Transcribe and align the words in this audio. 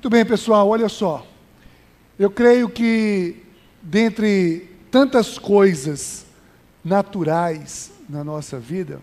Muito 0.00 0.08
bem, 0.08 0.24
pessoal, 0.24 0.66
olha 0.66 0.88
só. 0.88 1.26
Eu 2.18 2.30
creio 2.30 2.70
que, 2.70 3.36
dentre 3.82 4.66
tantas 4.90 5.38
coisas 5.38 6.24
naturais 6.82 7.92
na 8.08 8.24
nossa 8.24 8.58
vida, 8.58 9.02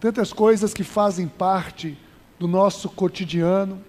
tantas 0.00 0.32
coisas 0.32 0.74
que 0.74 0.82
fazem 0.82 1.28
parte 1.28 1.96
do 2.40 2.48
nosso 2.48 2.88
cotidiano, 2.88 3.80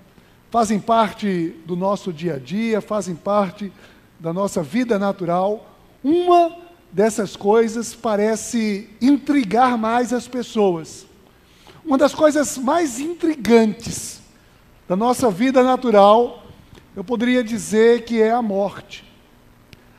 fazem 0.51 0.79
parte 0.79 1.55
do 1.65 1.75
nosso 1.75 2.13
dia 2.13 2.35
a 2.35 2.37
dia, 2.37 2.81
fazem 2.81 3.15
parte 3.15 3.73
da 4.19 4.31
nossa 4.31 4.61
vida 4.61 4.99
natural, 4.99 5.75
uma 6.03 6.55
dessas 6.91 7.35
coisas 7.35 7.95
parece 7.95 8.87
intrigar 9.01 9.75
mais 9.75 10.13
as 10.13 10.27
pessoas. 10.27 11.07
Uma 11.83 11.97
das 11.97 12.13
coisas 12.13 12.59
mais 12.59 12.99
intrigantes 12.99 14.26
da 14.87 14.95
nossa 14.95 15.29
vida 15.29 15.61
natural, 15.63 16.43
eu 16.95 17.03
poderia 17.03 17.43
dizer 17.43 18.05
que 18.05 18.21
é 18.21 18.31
a 18.31 18.41
morte. 18.41 19.03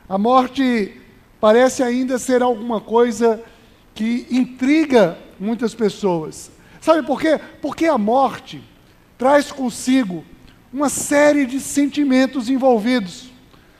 A 0.08 0.16
morte 0.16 0.98
parece 1.40 1.82
ainda 1.82 2.18
ser 2.18 2.42
alguma 2.42 2.80
coisa 2.80 3.42
que 3.94 4.26
intriga 4.30 5.18
muitas 5.38 5.74
pessoas. 5.74 6.50
Sabe 6.80 7.06
por 7.06 7.20
quê? 7.20 7.38
Porque 7.60 7.86
a 7.86 7.98
morte 7.98 8.62
traz 9.18 9.52
consigo 9.52 10.24
uma 10.72 10.88
série 10.88 11.44
de 11.44 11.60
sentimentos 11.60 12.48
envolvidos. 12.48 13.30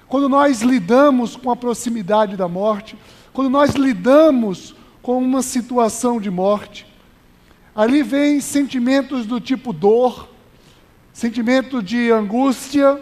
Quando 0.07 0.29
nós 0.29 0.61
lidamos 0.61 1.37
com 1.37 1.51
a 1.51 1.57
proximidade 1.57 2.37
da 2.37 2.49
morte, 2.49 2.97
quando 3.33 3.49
nós 3.49 3.75
lidamos 3.75 4.75
com 5.01 5.19
uma 5.19 5.43
situação 5.43 6.21
de 6.21 6.31
morte, 6.31 6.87
ali 7.75 8.03
vem 8.03 8.41
sentimentos 8.41 9.27
do 9.27 9.41
tipo 9.41 9.73
dor, 9.73 10.29
sentimento 11.19 11.83
de 11.83 12.13
angústia, 12.13 12.97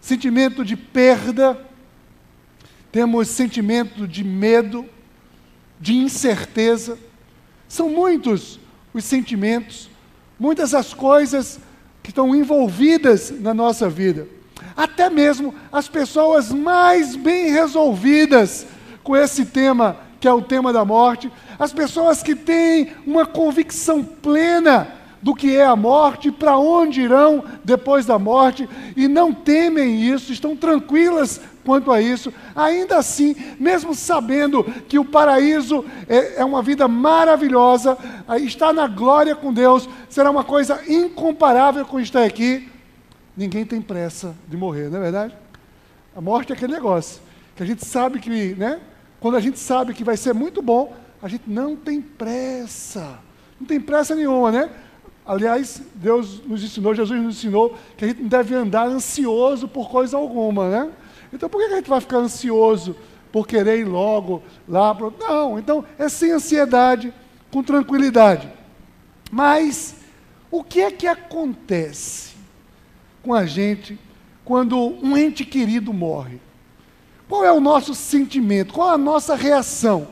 sentimento 0.00 0.64
de 0.64 0.76
perda, 0.76 1.56
temos 2.90 3.28
sentimento 3.28 4.08
de 4.08 4.24
medo, 4.24 4.84
de 5.78 5.94
incerteza. 5.94 6.98
São 7.68 7.90
muitos 7.90 8.58
os 8.92 9.04
sentimentos, 9.04 9.88
muitas 10.36 10.74
as 10.74 10.92
coisas 10.92 11.60
que 12.02 12.10
estão 12.10 12.34
envolvidas 12.34 13.30
na 13.30 13.54
nossa 13.54 13.88
vida. 13.88 14.26
Até 14.76 15.08
mesmo 15.08 15.54
as 15.70 15.86
pessoas 15.86 16.50
mais 16.50 17.14
bem 17.14 17.52
resolvidas 17.52 18.66
com 19.04 19.16
esse 19.16 19.46
tema, 19.46 19.96
que 20.18 20.26
é 20.26 20.32
o 20.32 20.42
tema 20.42 20.72
da 20.72 20.84
morte, 20.84 21.30
as 21.56 21.72
pessoas 21.72 22.20
que 22.20 22.34
têm 22.34 22.94
uma 23.06 23.24
convicção 23.24 24.02
plena 24.02 24.97
do 25.20 25.34
que 25.34 25.56
é 25.56 25.64
a 25.64 25.76
morte, 25.76 26.30
para 26.30 26.56
onde 26.58 27.00
irão 27.00 27.44
depois 27.64 28.06
da 28.06 28.18
morte, 28.18 28.68
e 28.96 29.08
não 29.08 29.32
temem 29.32 30.00
isso, 30.02 30.32
estão 30.32 30.56
tranquilas 30.56 31.40
quanto 31.64 31.92
a 31.92 32.00
isso, 32.00 32.32
ainda 32.56 32.96
assim, 32.96 33.36
mesmo 33.60 33.94
sabendo 33.94 34.64
que 34.88 34.98
o 34.98 35.04
paraíso 35.04 35.84
é, 36.08 36.40
é 36.40 36.44
uma 36.44 36.62
vida 36.62 36.88
maravilhosa, 36.88 37.98
estar 38.40 38.72
na 38.72 38.86
glória 38.86 39.36
com 39.36 39.52
Deus 39.52 39.88
será 40.08 40.30
uma 40.30 40.44
coisa 40.44 40.80
incomparável 40.88 41.84
com 41.84 42.00
estar 42.00 42.24
aqui, 42.24 42.70
ninguém 43.36 43.66
tem 43.66 43.82
pressa 43.82 44.34
de 44.48 44.56
morrer, 44.56 44.88
não 44.88 44.98
é 44.98 45.02
verdade? 45.02 45.36
A 46.16 46.20
morte 46.20 46.52
é 46.52 46.56
aquele 46.56 46.72
negócio, 46.72 47.20
que 47.54 47.62
a 47.62 47.66
gente 47.66 47.84
sabe 47.84 48.18
que, 48.18 48.54
né? 48.54 48.80
Quando 49.20 49.36
a 49.36 49.40
gente 49.40 49.58
sabe 49.58 49.92
que 49.92 50.04
vai 50.04 50.16
ser 50.16 50.32
muito 50.32 50.62
bom, 50.62 50.96
a 51.22 51.28
gente 51.28 51.44
não 51.46 51.76
tem 51.76 52.00
pressa, 52.00 53.18
não 53.60 53.66
tem 53.66 53.80
pressa 53.80 54.14
nenhuma, 54.14 54.50
né? 54.50 54.70
Aliás, 55.28 55.82
Deus 55.94 56.42
nos 56.46 56.64
ensinou, 56.64 56.94
Jesus 56.94 57.22
nos 57.22 57.36
ensinou 57.36 57.76
que 57.98 58.04
a 58.06 58.08
gente 58.08 58.22
não 58.22 58.28
deve 58.30 58.54
andar 58.54 58.86
ansioso 58.86 59.68
por 59.68 59.90
coisa 59.90 60.16
alguma, 60.16 60.70
né? 60.70 60.90
Então 61.30 61.50
por 61.50 61.58
que 61.58 61.70
a 61.70 61.76
gente 61.76 61.90
vai 61.90 62.00
ficar 62.00 62.16
ansioso 62.16 62.96
por 63.30 63.46
querer 63.46 63.78
ir 63.80 63.84
logo 63.84 64.42
lá? 64.66 64.94
Pro... 64.94 65.12
Não, 65.20 65.58
então 65.58 65.84
é 65.98 66.08
sem 66.08 66.32
ansiedade, 66.32 67.12
com 67.52 67.62
tranquilidade. 67.62 68.50
Mas 69.30 69.96
o 70.50 70.64
que 70.64 70.80
é 70.80 70.90
que 70.90 71.06
acontece 71.06 72.34
com 73.22 73.34
a 73.34 73.44
gente 73.44 73.98
quando 74.46 74.78
um 74.78 75.14
ente 75.14 75.44
querido 75.44 75.92
morre? 75.92 76.40
Qual 77.28 77.44
é 77.44 77.52
o 77.52 77.60
nosso 77.60 77.94
sentimento? 77.94 78.72
Qual 78.72 78.90
é 78.90 78.94
a 78.94 78.98
nossa 78.98 79.34
reação? 79.34 80.08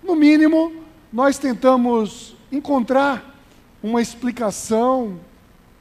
No 0.00 0.14
mínimo, 0.14 0.72
nós 1.12 1.36
tentamos 1.36 2.36
encontrar 2.52 3.33
uma 3.84 4.00
explicação, 4.00 5.20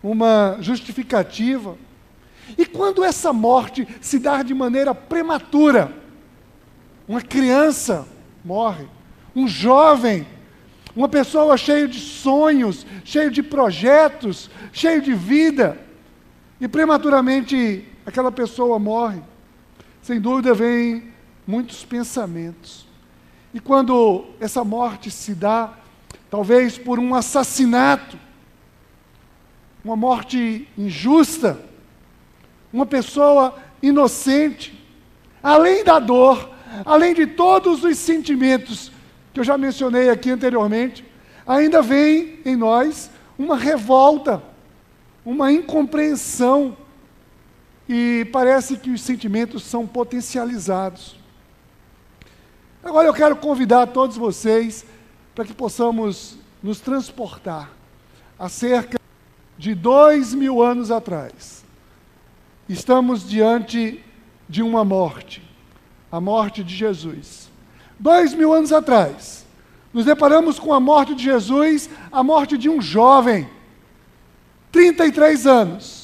uma 0.04 0.58
justificativa. 0.60 1.78
E 2.58 2.66
quando 2.66 3.02
essa 3.02 3.32
morte 3.32 3.88
se 4.02 4.20
dá 4.20 4.44
de 4.44 4.54
maneira 4.54 4.94
prematura, 4.94 5.90
uma 7.08 7.22
criança 7.22 8.06
morre, 8.44 8.88
um 9.34 9.48
jovem, 9.48 10.28
uma 10.94 11.08
pessoa 11.08 11.56
cheia 11.56 11.88
de 11.88 11.98
sonhos, 11.98 12.86
cheio 13.06 13.32
de 13.32 13.42
projetos, 13.42 14.50
cheio 14.74 15.02
de 15.02 15.14
vida, 15.14 15.80
e 16.60 16.68
prematuramente 16.68 17.88
aquela 18.06 18.34
pessoa 18.34 18.78
morre, 18.78 19.22
sem 20.02 20.20
dúvida 20.20 20.54
vem 20.54 21.06
muitos 21.48 21.86
pensamentos. 21.86 22.86
E 23.54 23.62
quando 23.62 24.26
essa 24.42 24.62
morte 24.62 25.10
se 25.10 25.34
dá, 25.34 25.78
talvez 26.34 26.80
por 26.80 26.98
um 26.98 27.14
assassinato, 27.14 28.18
uma 29.86 29.96
morte 29.96 30.68
injusta, 30.76 31.60
uma 32.74 32.88
pessoa 32.88 33.54
inocente, 33.84 34.84
além 35.44 35.84
da 35.84 36.00
dor, 36.00 36.50
além 36.86 37.14
de 37.14 37.28
todos 37.28 37.84
os 37.84 38.00
sentimentos 38.00 38.92
que 39.32 39.42
eu 39.42 39.44
já 39.44 39.60
mencionei 39.60 40.10
aqui 40.10 40.32
anteriormente, 40.32 41.06
ainda 41.46 41.84
vem 41.84 42.40
em 42.44 42.56
nós 42.56 43.12
uma 43.38 43.56
revolta, 43.56 44.42
uma 45.24 45.52
incompreensão, 45.52 46.76
e 47.88 48.28
parece 48.34 48.78
que 48.78 48.90
os 48.90 49.02
sentimentos 49.02 49.62
são 49.62 49.86
potencializados. 49.86 51.16
Agora 52.84 53.08
eu 53.08 53.14
quero 53.14 53.36
convidar 53.36 53.86
todos 53.86 54.18
vocês 54.18 54.84
para 55.34 55.46
que 55.46 55.54
possamos 55.54 56.38
nos 56.62 56.80
transportar 56.80 57.70
a 58.38 58.50
cerca 58.50 59.00
de 59.58 59.76
dois 59.76 60.34
mil 60.34 60.62
anos 60.62 60.92
atrás 60.92 61.64
estamos 62.68 63.28
diante 63.28 64.04
de 64.48 64.62
uma 64.62 64.84
morte, 64.84 65.42
a 66.12 66.20
morte 66.20 66.64
de 66.64 66.74
Jesus. 66.76 67.50
Dois 68.00 68.34
mil 68.34 68.54
anos 68.54 68.72
atrás, 68.72 69.46
nos 69.94 70.06
deparamos 70.06 70.60
com 70.60 70.74
a 70.74 70.80
morte 70.80 71.14
de 71.16 71.24
Jesus, 71.24 71.90
a 72.12 72.24
morte 72.24 72.58
de 72.58 72.70
um 72.70 72.82
jovem, 72.82 73.48
33 74.72 75.48
anos. 75.48 76.03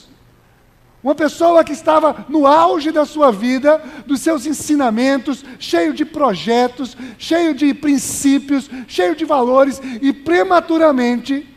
Uma 1.02 1.16
pessoa 1.16 1.64
que 1.64 1.72
estava 1.72 2.26
no 2.28 2.46
auge 2.46 2.92
da 2.92 3.06
sua 3.06 3.32
vida, 3.32 3.78
dos 4.06 4.20
seus 4.20 4.46
ensinamentos, 4.46 5.46
cheio 5.58 5.94
de 5.94 6.04
projetos, 6.04 6.98
cheio 7.18 7.54
de 7.54 7.74
princípios, 7.74 8.70
cheio 8.88 9.16
de 9.16 9.24
valores, 9.24 9.82
e 10.02 10.12
prematuramente 10.12 11.48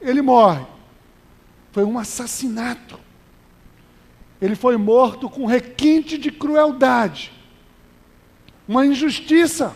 ele 0.00 0.20
morre. 0.20 0.66
Foi 1.72 1.84
um 1.84 1.98
assassinato. 1.98 3.00
Ele 4.40 4.54
foi 4.54 4.76
morto 4.76 5.30
com 5.30 5.46
requinte 5.46 6.18
de 6.18 6.30
crueldade, 6.30 7.32
uma 8.68 8.84
injustiça, 8.84 9.74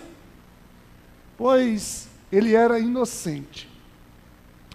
pois 1.39 2.09
ele 2.31 2.55
era 2.55 2.79
inocente. 2.79 3.67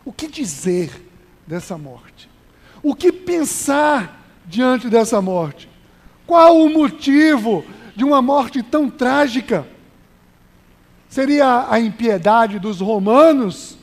O 0.03 0.11
que 0.11 0.27
dizer 0.27 1.07
dessa 1.45 1.77
morte? 1.77 2.34
O 2.85 2.93
que 2.93 3.11
pensar 3.11 4.23
diante 4.45 4.91
dessa 4.91 5.19
morte? 5.19 5.67
Qual 6.27 6.55
o 6.55 6.69
motivo 6.69 7.65
de 7.95 8.03
uma 8.03 8.21
morte 8.21 8.61
tão 8.61 8.91
trágica? 8.91 9.67
Seria 11.09 11.65
a 11.67 11.79
impiedade 11.79 12.59
dos 12.59 12.79
romanos? 12.81 13.75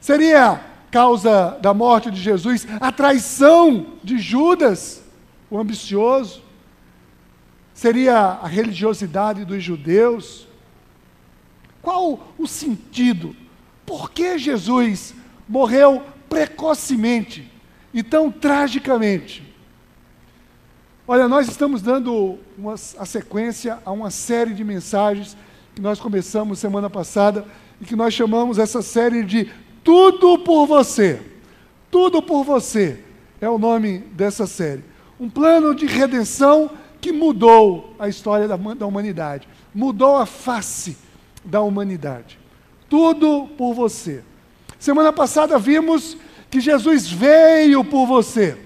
Seria 0.00 0.64
causa 0.90 1.58
da 1.60 1.74
morte 1.74 2.10
de 2.10 2.18
Jesus 2.18 2.66
a 2.80 2.90
traição 2.90 3.88
de 4.02 4.16
Judas? 4.16 5.04
o 5.50 5.58
ambicioso? 5.58 6.42
Seria 7.74 8.16
a 8.16 8.46
religiosidade 8.46 9.44
dos 9.44 9.62
judeus? 9.62 10.48
Qual 11.82 12.32
o 12.38 12.46
sentido? 12.46 13.36
Por 13.84 14.10
que 14.10 14.38
Jesus 14.38 15.14
morreu 15.46 16.02
precocemente 16.30 17.51
e 17.92 18.02
tão 18.02 18.30
tragicamente? 18.30 19.42
Olha, 21.06 21.28
nós 21.28 21.48
estamos 21.48 21.82
dando 21.82 22.38
uma, 22.56 22.74
a 22.74 23.04
sequência 23.04 23.78
a 23.84 23.90
uma 23.90 24.10
série 24.10 24.54
de 24.54 24.64
mensagens 24.64 25.36
que 25.74 25.80
nós 25.80 25.98
começamos 25.98 26.58
semana 26.58 26.88
passada 26.88 27.44
e 27.80 27.84
que 27.84 27.96
nós 27.96 28.14
chamamos 28.14 28.58
essa 28.58 28.82
série 28.82 29.24
de 29.24 29.50
Tudo 29.82 30.38
por 30.38 30.66
Você. 30.66 31.20
Tudo 31.90 32.22
por 32.22 32.44
Você. 32.44 33.00
é 33.40 33.48
o 33.48 33.58
nome 33.58 33.98
dessa 34.12 34.46
série. 34.46 34.84
Um 35.18 35.28
plano 35.28 35.74
de 35.74 35.86
redenção 35.86 36.70
que 37.00 37.12
mudou 37.12 37.94
a 37.98 38.08
história 38.08 38.46
da, 38.46 38.56
da 38.56 38.86
humanidade, 38.86 39.48
mudou 39.74 40.16
a 40.16 40.24
face 40.24 40.96
da 41.44 41.60
humanidade. 41.60 42.38
Tudo 42.88 43.48
por 43.58 43.74
você. 43.74 44.22
Semana 44.78 45.12
passada 45.12 45.58
vimos 45.58 46.16
que 46.52 46.60
Jesus 46.60 47.10
veio 47.10 47.82
por 47.82 48.06
você. 48.06 48.58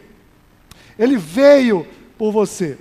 Ele 0.98 1.16
veio 1.16 1.86
por 2.18 2.32
você. 2.32 2.76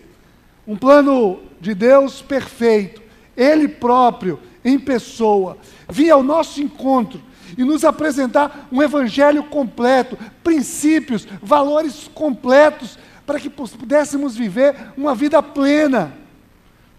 Um 0.68 0.75
plano 0.75 1.42
de 1.62 1.75
Deus 1.75 2.24
perfeito. 2.24 3.04
Ele 3.38 3.68
próprio, 3.68 4.40
em 4.63 4.80
pessoa, 4.80 5.60
vinha 5.88 6.16
ao 6.16 6.24
nosso 6.24 6.60
encontro 6.60 7.22
e 7.56 7.63
nos 7.63 7.86
apresentar 7.86 8.68
um 8.72 8.81
evangelho 8.81 9.44
completo, 9.44 10.18
princípios, 10.44 11.28
valores 11.40 12.10
completos, 12.12 12.98
para 13.28 13.40
que 13.40 13.50
pudéssemos 13.50 14.36
viver 14.36 14.75
uma 14.98 15.13
vida 15.13 15.44
plena. 15.44 16.13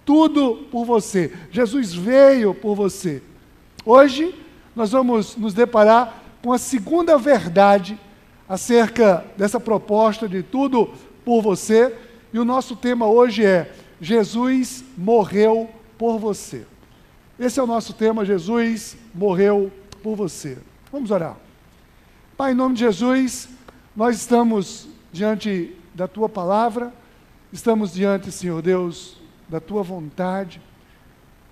Tudo 0.05 0.69
por 0.71 0.85
você. 0.85 1.33
Jesus 1.51 1.93
veio 1.93 2.55
por 2.55 2.77
você. 2.77 3.21
Hoje 3.85 4.33
nós 4.77 4.93
vamos 4.93 5.37
nos 5.37 5.53
deparar 5.53 6.23
com 6.43 6.53
a 6.53 6.59
segunda 6.59 7.19
verdade 7.19 7.99
acerca 8.49 9.25
dessa 9.37 9.59
proposta 9.59 10.29
de 10.29 10.43
tudo 10.43 10.93
por 11.25 11.43
você. 11.43 11.95
E 12.33 12.39
o 12.39 12.45
nosso 12.45 12.77
tema 12.77 13.07
hoje 13.07 13.45
é: 13.45 13.73
Jesus 14.01 14.85
morreu 14.97 15.71
por 15.99 16.19
você. 16.19 16.67
Esse 17.39 17.61
é 17.61 17.63
o 17.63 17.67
nosso 17.67 17.93
tema: 17.93 18.25
Jesus 18.25 18.97
morreu 19.15 19.73
por 20.03 20.17
você. 20.17 20.59
Vamos 20.93 21.11
orar. 21.11 21.37
Pai, 22.37 22.53
em 22.53 22.55
nome 22.55 22.75
de 22.75 22.81
Jesus, 22.81 23.49
nós 23.95 24.17
estamos 24.17 24.89
diante 25.13 25.75
da 25.95 26.07
tua 26.07 26.29
palavra, 26.29 26.93
estamos 27.53 27.95
diante, 27.95 28.31
Senhor 28.31 28.61
Deus, 28.61 29.17
da 29.49 29.59
tua 29.59 29.83
vontade. 29.83 30.61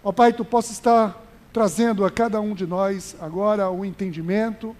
Ó 0.02 0.12
Pai, 0.12 0.32
tu 0.32 0.44
possa 0.44 0.72
estar 0.72 1.24
trazendo 1.55 2.05
a 2.05 2.11
cada 2.11 2.41
um 2.41 2.53
de 2.53 2.67
nós 2.67 3.15
agora 3.21 3.71
o 3.71 3.85
entendimento, 3.85 4.75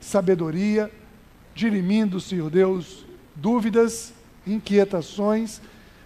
sabedoria, 0.00 0.90
dirimindo, 1.54 2.18
Senhor 2.18 2.48
Deus, 2.48 3.04
dúvidas, 3.36 4.14
inquietações, 4.46 5.60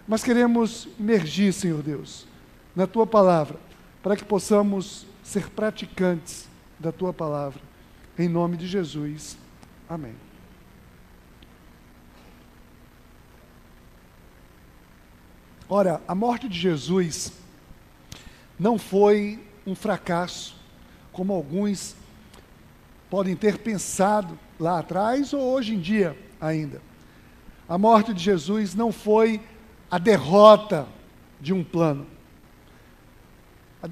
mas 0.05 0.21
queremos 0.21 0.89
emergir, 0.99 1.53
Senhor 1.53 1.81
Deus, 1.81 2.27
na 2.75 2.85
tua 2.85 3.07
palavra, 3.07 3.57
para 4.03 4.17
que 4.17 4.25
possamos 4.25 5.05
ser 5.23 5.49
praticantes 5.51 6.49
da 6.77 6.91
tua 6.91 7.13
palavra. 7.13 7.61
Em 8.17 8.27
nome 8.27 8.57
de 8.57 8.67
Jesus. 8.67 9.37
Amém. 9.87 10.15
Ora, 15.69 16.01
a 16.05 16.13
morte 16.13 16.49
de 16.49 16.59
Jesus 16.59 17.31
não 18.59 18.77
foi 18.77 19.47
um 19.65 19.75
fracasso, 19.75 20.55
como 21.11 21.33
alguns 21.33 21.95
podem 23.09 23.35
ter 23.35 23.57
pensado 23.57 24.37
lá 24.59 24.79
atrás 24.79 25.33
ou 25.33 25.41
hoje 25.41 25.75
em 25.75 25.79
dia 25.79 26.17
ainda. 26.39 26.81
A 27.67 27.77
morte 27.77 28.13
de 28.13 28.23
Jesus 28.23 28.75
não 28.75 28.91
foi 28.91 29.41
a 29.89 29.97
derrota 29.97 30.87
de 31.39 31.53
um 31.53 31.63
plano. 31.63 32.05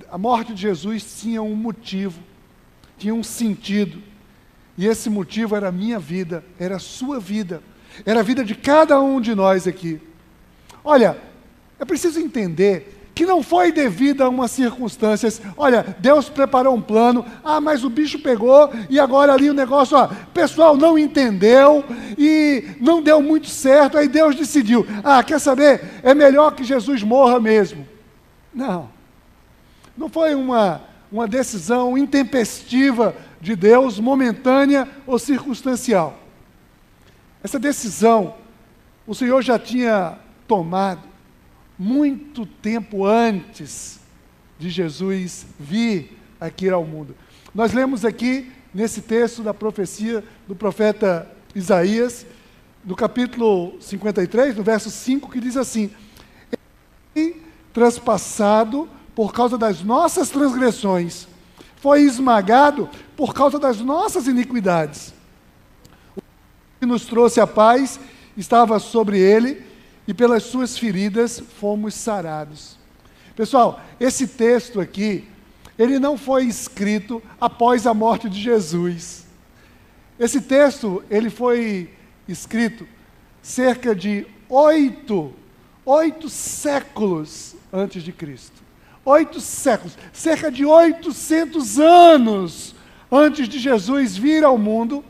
A 0.10 0.18
morte 0.18 0.54
de 0.54 0.62
Jesus 0.62 1.22
tinha 1.22 1.42
um 1.42 1.56
motivo 1.56 2.22
tinha 2.98 3.14
um 3.14 3.24
sentido. 3.24 4.02
E 4.78 4.86
esse 4.86 5.10
motivo 5.10 5.56
era 5.56 5.70
a 5.70 5.72
minha 5.72 6.00
vida, 6.00 6.44
era 6.60 6.76
a 6.76 6.80
sua 6.80 7.20
vida, 7.20 7.62
era 8.06 8.20
a 8.20 8.24
vida 8.24 8.44
de 8.44 8.56
cada 8.56 9.00
um 9.00 9.20
de 9.22 9.34
nós 9.34 9.68
aqui. 9.68 10.00
Olha, 10.84 11.18
é 11.80 11.86
preciso 11.86 12.20
entender 12.20 12.97
que 13.18 13.26
não 13.26 13.42
foi 13.42 13.72
devido 13.72 14.22
a 14.22 14.30
umas 14.30 14.52
circunstâncias. 14.52 15.42
Olha, 15.58 15.98
Deus 15.98 16.30
preparou 16.30 16.76
um 16.76 16.82
plano, 16.82 17.26
ah, 17.44 17.60
mas 17.60 17.84
o 17.84 17.90
bicho 17.90 18.20
pegou 18.20 18.70
e 18.92 19.00
agora 19.00 19.34
ali 19.34 19.50
o 19.50 19.56
negócio, 19.56 19.98
ó, 19.98 20.06
o 20.06 20.28
pessoal 20.28 20.78
não 20.78 21.00
entendeu 21.00 21.84
e 22.16 22.76
não 22.80 23.02
deu 23.02 23.20
muito 23.20 23.48
certo, 23.48 23.98
aí 23.98 24.08
Deus 24.08 24.36
decidiu, 24.36 24.86
ah, 25.04 25.24
quer 25.24 25.40
saber? 25.40 25.82
É 26.04 26.14
melhor 26.14 26.52
que 26.52 26.64
Jesus 26.64 27.02
morra 27.02 27.40
mesmo. 27.40 27.88
Não. 28.54 28.88
Não 29.98 30.10
foi 30.10 30.36
uma 30.36 30.84
uma 31.12 31.28
decisão 31.28 31.98
intempestiva 31.98 33.16
de 33.42 33.56
Deus, 33.56 33.98
momentânea 34.00 34.88
ou 35.08 35.18
circunstancial. 35.18 36.20
Essa 37.44 37.58
decisão 37.58 38.36
o 39.08 39.16
Senhor 39.16 39.42
já 39.42 39.58
tinha 39.58 40.20
tomado 40.48 41.17
muito 41.78 42.46
tempo 42.46 43.06
antes 43.06 44.00
de 44.58 44.70
Jesus 44.70 45.46
vir 45.60 46.18
aqui 46.40 46.70
ao 46.70 46.84
mundo. 46.84 47.16
Nós 47.54 47.74
lemos 47.74 48.04
aqui 48.04 48.52
nesse 48.74 49.02
texto 49.02 49.44
da 49.44 49.54
profecia 49.54 50.24
do 50.48 50.56
profeta 50.56 51.30
Isaías, 51.54 52.26
no 52.84 52.96
capítulo 52.96 53.80
53, 53.82 54.56
no 54.56 54.64
verso 54.64 54.90
5, 54.90 55.30
que 55.30 55.40
diz 55.40 55.58
assim: 55.58 55.92
Transpassado 57.74 58.90
por 59.16 59.34
causa 59.34 59.58
das 59.58 59.84
nossas 59.84 60.30
transgressões, 60.30 61.28
foi 61.78 62.04
esmagado 62.04 62.90
por 63.16 63.34
causa 63.34 63.60
das 63.60 63.80
nossas 63.82 64.28
iniquidades. 64.28 65.14
O 66.16 66.22
que 66.80 66.86
nos 66.86 67.06
trouxe 67.06 67.40
a 67.40 67.48
paz 67.48 68.00
estava 68.38 68.80
sobre 68.80 69.20
ele, 69.20 69.66
e 70.08 70.14
pelas 70.14 70.44
suas 70.44 70.78
feridas 70.78 71.42
fomos 71.60 71.94
sarados. 71.94 72.78
Pessoal, 73.36 73.82
esse 74.00 74.28
texto 74.28 74.80
aqui, 74.80 75.28
ele 75.78 76.00
não 76.00 76.18
foi 76.18 76.46
escrito 76.46 77.22
após 77.40 77.86
a 77.86 77.94
morte 77.94 78.30
de 78.30 78.42
Jesus. 78.42 79.26
Esse 80.20 80.42
texto, 80.42 81.04
ele 81.10 81.30
foi 81.30 81.94
escrito 82.28 82.88
cerca 83.42 83.96
de 83.96 84.26
oito, 84.50 85.34
oito 85.86 86.30
séculos 86.30 87.56
antes 87.72 88.02
de 88.02 88.12
Cristo 88.12 88.68
oito 89.08 89.40
séculos, 89.40 89.98
cerca 90.12 90.52
de 90.52 90.66
800 90.66 91.80
anos 91.80 92.76
antes 93.10 93.48
de 93.48 93.58
Jesus 93.58 94.18
vir 94.18 94.44
ao 94.44 94.58
mundo, 94.58 95.04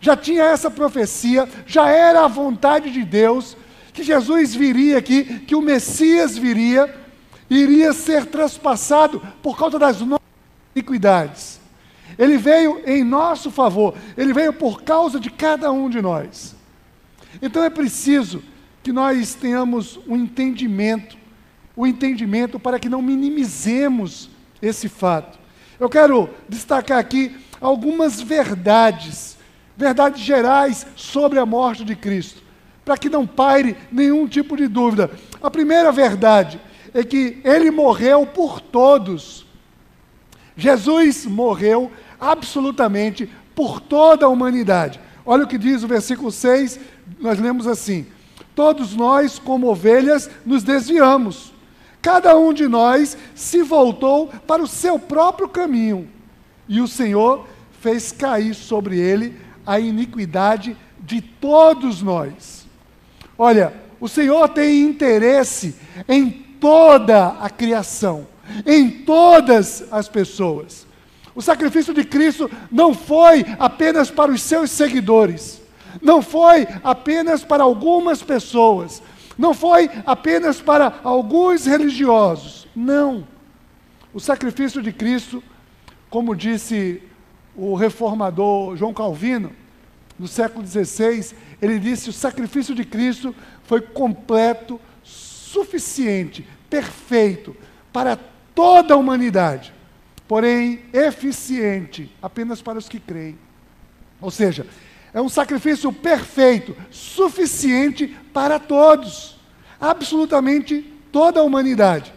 já 0.00 0.14
tinha 0.14 0.44
essa 0.44 0.70
profecia, 0.70 1.48
já 1.66 1.88
era 1.88 2.24
a 2.24 2.28
vontade 2.28 2.90
de 2.90 3.02
Deus, 3.04 3.56
que 3.98 4.04
Jesus 4.04 4.54
viria 4.54 4.96
aqui, 4.96 5.40
que 5.40 5.56
o 5.56 5.60
Messias 5.60 6.38
viria, 6.38 6.94
iria 7.50 7.92
ser 7.92 8.26
traspassado 8.26 9.20
por 9.42 9.58
causa 9.58 9.76
das 9.76 10.00
nossas 10.00 10.24
iniquidades. 10.72 11.60
Ele 12.16 12.38
veio 12.38 12.80
em 12.86 13.02
nosso 13.02 13.50
favor, 13.50 13.96
ele 14.16 14.32
veio 14.32 14.52
por 14.52 14.82
causa 14.82 15.18
de 15.18 15.30
cada 15.30 15.72
um 15.72 15.90
de 15.90 16.00
nós. 16.00 16.54
Então 17.42 17.64
é 17.64 17.70
preciso 17.70 18.40
que 18.84 18.92
nós 18.92 19.34
tenhamos 19.34 19.98
um 20.06 20.16
entendimento 20.16 21.18
o 21.74 21.86
entendimento 21.86 22.58
para 22.58 22.76
que 22.80 22.88
não 22.88 23.00
minimizemos 23.00 24.28
esse 24.60 24.88
fato. 24.88 25.38
Eu 25.78 25.88
quero 25.88 26.28
destacar 26.48 26.98
aqui 26.98 27.36
algumas 27.60 28.20
verdades, 28.20 29.38
verdades 29.76 30.20
gerais 30.20 30.84
sobre 30.96 31.38
a 31.38 31.46
morte 31.46 31.84
de 31.84 31.94
Cristo, 31.94 32.42
para 32.88 32.96
que 32.96 33.10
não 33.10 33.26
paire 33.26 33.76
nenhum 33.92 34.26
tipo 34.26 34.56
de 34.56 34.66
dúvida. 34.66 35.10
A 35.42 35.50
primeira 35.50 35.92
verdade 35.92 36.58
é 36.94 37.04
que 37.04 37.38
ele 37.44 37.70
morreu 37.70 38.24
por 38.24 38.62
todos. 38.62 39.44
Jesus 40.56 41.26
morreu 41.26 41.92
absolutamente 42.18 43.30
por 43.54 43.78
toda 43.78 44.24
a 44.24 44.30
humanidade. 44.30 44.98
Olha 45.26 45.44
o 45.44 45.46
que 45.46 45.58
diz 45.58 45.82
o 45.82 45.86
versículo 45.86 46.32
6, 46.32 46.80
nós 47.20 47.38
lemos 47.38 47.66
assim: 47.66 48.06
Todos 48.54 48.96
nós, 48.96 49.38
como 49.38 49.68
ovelhas, 49.68 50.30
nos 50.46 50.62
desviamos 50.62 51.52
Cada 52.00 52.38
um 52.38 52.54
de 52.54 52.66
nós 52.66 53.18
se 53.34 53.62
voltou 53.62 54.28
para 54.46 54.62
o 54.62 54.66
seu 54.66 54.98
próprio 54.98 55.46
caminho, 55.46 56.08
e 56.66 56.80
o 56.80 56.88
Senhor 56.88 57.46
fez 57.82 58.12
cair 58.12 58.54
sobre 58.54 58.98
ele 58.98 59.36
a 59.66 59.78
iniquidade 59.78 60.74
de 61.00 61.20
todos 61.20 62.00
nós. 62.00 62.57
Olha, 63.38 63.72
o 64.00 64.08
Senhor 64.08 64.48
tem 64.48 64.82
interesse 64.82 65.76
em 66.08 66.28
toda 66.28 67.28
a 67.40 67.48
criação, 67.48 68.26
em 68.66 68.90
todas 68.90 69.84
as 69.92 70.08
pessoas. 70.08 70.84
O 71.36 71.40
sacrifício 71.40 71.94
de 71.94 72.02
Cristo 72.02 72.50
não 72.68 72.92
foi 72.92 73.46
apenas 73.60 74.10
para 74.10 74.32
os 74.32 74.42
seus 74.42 74.72
seguidores, 74.72 75.62
não 76.02 76.20
foi 76.20 76.66
apenas 76.82 77.44
para 77.44 77.62
algumas 77.62 78.22
pessoas, 78.24 79.00
não 79.38 79.54
foi 79.54 79.88
apenas 80.04 80.60
para 80.60 80.98
alguns 81.04 81.64
religiosos. 81.64 82.66
Não. 82.74 83.24
O 84.12 84.18
sacrifício 84.18 84.82
de 84.82 84.92
Cristo, 84.92 85.40
como 86.10 86.34
disse 86.34 87.00
o 87.54 87.76
reformador 87.76 88.76
João 88.76 88.92
Calvino, 88.92 89.52
no 90.18 90.26
século 90.26 90.66
XVI, 90.66 91.34
ele 91.62 91.78
disse: 91.78 92.10
o 92.10 92.12
sacrifício 92.12 92.74
de 92.74 92.84
Cristo 92.84 93.34
foi 93.64 93.80
completo, 93.80 94.80
suficiente, 95.02 96.46
perfeito 96.68 97.56
para 97.92 98.18
toda 98.54 98.94
a 98.94 98.96
humanidade, 98.96 99.72
porém 100.26 100.80
eficiente 100.92 102.14
apenas 102.20 102.60
para 102.60 102.78
os 102.78 102.88
que 102.88 102.98
creem. 102.98 103.38
Ou 104.20 104.30
seja, 104.30 104.66
é 105.12 105.20
um 105.20 105.28
sacrifício 105.28 105.92
perfeito, 105.92 106.76
suficiente 106.90 108.16
para 108.32 108.58
todos, 108.58 109.38
absolutamente 109.80 110.82
toda 111.10 111.40
a 111.40 111.42
humanidade. 111.44 112.12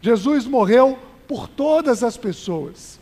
Jesus 0.00 0.46
morreu 0.46 0.98
por 1.28 1.48
todas 1.48 2.02
as 2.02 2.16
pessoas. 2.16 2.98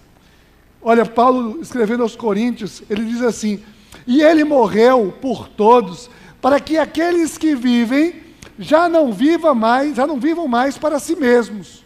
Olha, 0.81 1.07
Paulo 1.07 1.61
escrevendo 1.61 2.03
aos 2.03 2.14
Coríntios, 2.14 2.83
ele 2.91 3.05
diz 3.05 3.23
assim: 3.23 3.62
E 4.06 4.23
ele 4.23 4.44
morreu 4.44 5.14
por 5.20 5.49
todos, 5.49 6.11
para 6.40 6.61
que 6.61 6.76
aqueles 6.76 7.38
que 7.38 7.54
vivem 7.54 8.23
já 8.58 8.88
não 8.88 9.12
vivam 9.12 9.54
mais, 9.54 9.96
já 9.96 10.06
não 10.06 10.20
vivam 10.20 10.46
mais 10.46 10.78
para 10.78 10.99
si 10.99 11.16
mesmos, 11.16 11.84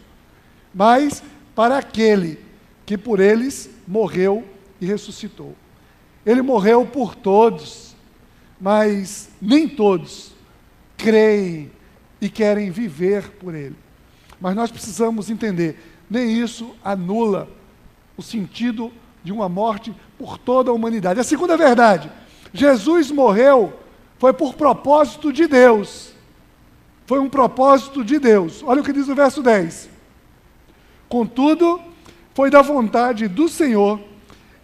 mas 0.73 1.23
para 1.55 1.77
aquele 1.77 2.39
que 2.85 2.97
por 2.97 3.19
eles 3.19 3.69
morreu 3.87 4.43
e 4.79 4.85
ressuscitou. 4.85 5.55
Ele 6.25 6.41
morreu 6.41 6.85
por 6.85 7.15
todos, 7.15 7.95
mas 8.59 9.29
nem 9.41 9.67
todos 9.67 10.33
creem 10.97 11.71
e 12.21 12.29
querem 12.29 12.69
viver 12.69 13.29
por 13.31 13.55
ele. 13.55 13.75
Mas 14.39 14.55
nós 14.55 14.69
precisamos 14.69 15.29
entender, 15.29 15.79
nem 16.09 16.31
isso 16.39 16.75
anula 16.83 17.49
o 18.17 18.21
sentido 18.21 18.91
de 19.23 19.31
uma 19.31 19.47
morte 19.47 19.93
por 20.19 20.37
toda 20.37 20.69
a 20.69 20.73
humanidade. 20.73 21.19
A 21.19 21.23
segunda 21.23 21.55
verdade, 21.55 22.11
Jesus 22.53 23.09
morreu 23.09 23.73
foi 24.19 24.33
por 24.33 24.53
propósito 24.53 25.31
de 25.31 25.47
Deus. 25.47 26.11
Foi 27.07 27.19
um 27.19 27.29
propósito 27.29 28.03
de 28.03 28.19
Deus. 28.19 28.61
Olha 28.63 28.81
o 28.81 28.83
que 28.83 28.91
diz 28.91 29.07
o 29.07 29.15
verso 29.15 29.41
10. 29.41 29.89
Contudo, 31.07 31.81
foi 32.35 32.51
da 32.51 32.61
vontade 32.61 33.27
do 33.27 33.47
Senhor 33.47 33.99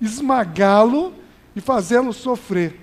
esmagá-lo 0.02 1.14
e 1.56 1.62
fazê-lo 1.62 2.12
sofrer. 2.12 2.80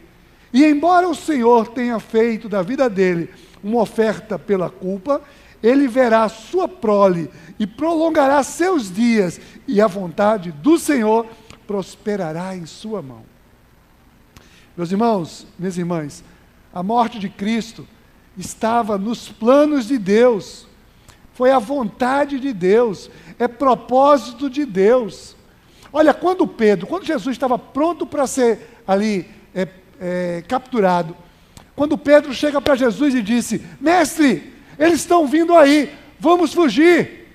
E 0.52 0.64
embora 0.64 1.08
o 1.08 1.14
Senhor 1.14 1.68
tenha 1.68 2.00
feito 2.00 2.48
da 2.48 2.62
vida 2.62 2.88
dele 2.88 3.30
uma 3.62 3.82
oferta 3.82 4.38
pela 4.38 4.68
culpa, 4.68 5.20
ele 5.62 5.86
verá 5.86 6.28
sua 6.28 6.66
prole 6.66 7.30
e 7.58 7.66
prolongará 7.66 8.42
seus 8.42 8.92
dias, 8.92 9.40
e 9.68 9.80
a 9.80 9.86
vontade 9.86 10.50
do 10.50 10.78
Senhor 10.78 11.26
prosperará 11.72 12.54
em 12.54 12.66
sua 12.66 13.00
mão. 13.00 13.22
Meus 14.76 14.92
irmãos, 14.92 15.46
minhas 15.58 15.78
irmãs, 15.78 16.22
a 16.70 16.82
morte 16.82 17.18
de 17.18 17.30
Cristo 17.30 17.88
estava 18.36 18.98
nos 18.98 19.30
planos 19.30 19.86
de 19.86 19.96
Deus, 19.96 20.66
foi 21.32 21.50
a 21.50 21.58
vontade 21.58 22.38
de 22.38 22.52
Deus, 22.52 23.10
é 23.38 23.48
propósito 23.48 24.50
de 24.50 24.66
Deus. 24.66 25.34
Olha, 25.90 26.12
quando 26.12 26.46
Pedro, 26.46 26.86
quando 26.86 27.06
Jesus 27.06 27.34
estava 27.34 27.58
pronto 27.58 28.06
para 28.06 28.26
ser 28.26 28.82
ali 28.86 29.26
é, 29.54 29.66
é, 29.98 30.44
capturado, 30.46 31.16
quando 31.74 31.96
Pedro 31.96 32.34
chega 32.34 32.60
para 32.60 32.76
Jesus 32.76 33.14
e 33.14 33.22
disse: 33.22 33.66
Mestre, 33.80 34.52
eles 34.78 35.00
estão 35.00 35.26
vindo 35.26 35.56
aí, 35.56 35.90
vamos 36.20 36.52
fugir. 36.52 37.30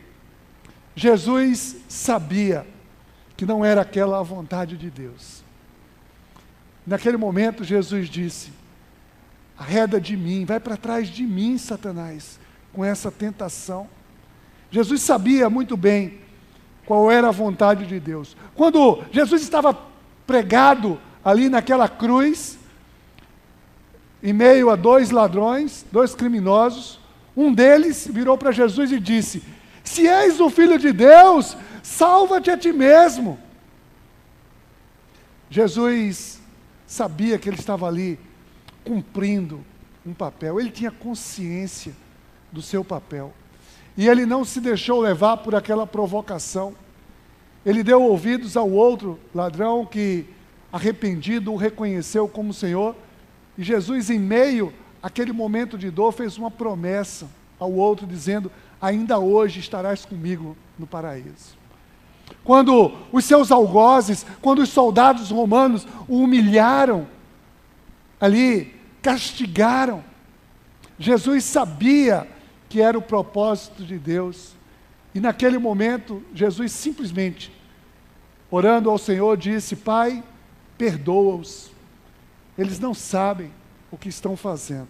Jesus 0.95 1.77
sabia 1.87 2.76
que 3.37 3.45
não 3.45 3.63
era 3.63 3.81
aquela 3.81 4.19
a 4.19 4.23
vontade 4.23 4.75
de 4.75 4.89
Deus. 4.89 5.43
Naquele 6.85 7.17
momento, 7.17 7.63
Jesus 7.63 8.09
disse: 8.09 8.51
Arreda 9.57 10.01
de 10.01 10.17
mim, 10.17 10.43
vai 10.43 10.59
para 10.59 10.75
trás 10.75 11.07
de 11.07 11.23
mim, 11.23 11.57
Satanás, 11.57 12.39
com 12.73 12.83
essa 12.83 13.11
tentação. 13.11 13.87
Jesus 14.71 15.01
sabia 15.01 15.49
muito 15.49 15.77
bem 15.77 16.19
qual 16.85 17.11
era 17.11 17.27
a 17.27 17.31
vontade 17.31 17.85
de 17.85 17.99
Deus. 17.99 18.35
Quando 18.55 19.03
Jesus 19.11 19.41
estava 19.41 19.77
pregado 20.25 20.99
ali 21.23 21.49
naquela 21.49 21.87
cruz, 21.87 22.57
em 24.23 24.33
meio 24.33 24.69
a 24.69 24.75
dois 24.75 25.11
ladrões, 25.11 25.85
dois 25.91 26.15
criminosos, 26.15 26.99
um 27.35 27.53
deles 27.53 28.07
virou 28.11 28.37
para 28.37 28.51
Jesus 28.51 28.91
e 28.91 28.99
disse: 28.99 29.43
Se 29.83 30.07
és 30.07 30.39
o 30.39 30.49
filho 30.49 30.79
de 30.79 30.91
Deus, 30.91 31.55
salva-te 31.87 32.51
a 32.51 32.57
ti 32.57 32.73
mesmo. 32.73 33.39
Jesus 35.49 36.41
sabia 36.85 37.39
que 37.39 37.47
ele 37.47 37.57
estava 37.57 37.87
ali 37.87 38.19
cumprindo 38.83 39.63
um 40.05 40.13
papel, 40.13 40.59
ele 40.59 40.69
tinha 40.69 40.91
consciência 40.91 41.93
do 42.51 42.61
seu 42.61 42.83
papel. 42.83 43.33
E 43.95 44.07
ele 44.07 44.25
não 44.25 44.43
se 44.43 44.59
deixou 44.59 44.99
levar 45.01 45.37
por 45.37 45.55
aquela 45.55 45.87
provocação. 45.87 46.75
Ele 47.65 47.81
deu 47.83 48.01
ouvidos 48.03 48.55
ao 48.55 48.69
outro 48.69 49.19
ladrão 49.33 49.85
que, 49.85 50.25
arrependido, 50.71 51.51
o 51.51 51.57
reconheceu 51.57 52.27
como 52.27 52.53
Senhor. 52.53 52.95
E 53.57 53.63
Jesus, 53.63 54.09
em 54.09 54.19
meio 54.19 54.73
àquele 55.01 55.31
momento 55.31 55.77
de 55.77 55.89
dor, 55.89 56.11
fez 56.11 56.37
uma 56.37 56.51
promessa 56.51 57.27
ao 57.57 57.71
outro, 57.71 58.05
dizendo: 58.05 58.51
Ainda 58.79 59.17
hoje 59.17 59.59
estarás 59.59 60.05
comigo 60.05 60.55
no 60.77 60.85
paraíso. 60.85 61.56
Quando 62.43 62.93
os 63.11 63.25
seus 63.25 63.51
algozes, 63.51 64.25
quando 64.41 64.59
os 64.59 64.69
soldados 64.69 65.31
romanos 65.31 65.85
o 66.07 66.23
humilharam, 66.23 67.07
ali, 68.19 68.73
castigaram, 69.01 70.03
Jesus 70.97 71.43
sabia 71.43 72.27
que 72.69 72.81
era 72.81 72.97
o 72.97 73.01
propósito 73.01 73.83
de 73.83 73.97
Deus. 73.97 74.55
E 75.13 75.19
naquele 75.19 75.57
momento, 75.57 76.23
Jesus 76.33 76.71
simplesmente, 76.71 77.51
orando 78.49 78.89
ao 78.89 78.97
Senhor, 78.97 79.37
disse: 79.37 79.75
Pai, 79.75 80.23
perdoa-os, 80.77 81.71
eles 82.57 82.79
não 82.79 82.93
sabem 82.93 83.51
o 83.91 83.97
que 83.97 84.09
estão 84.09 84.35
fazendo. 84.35 84.89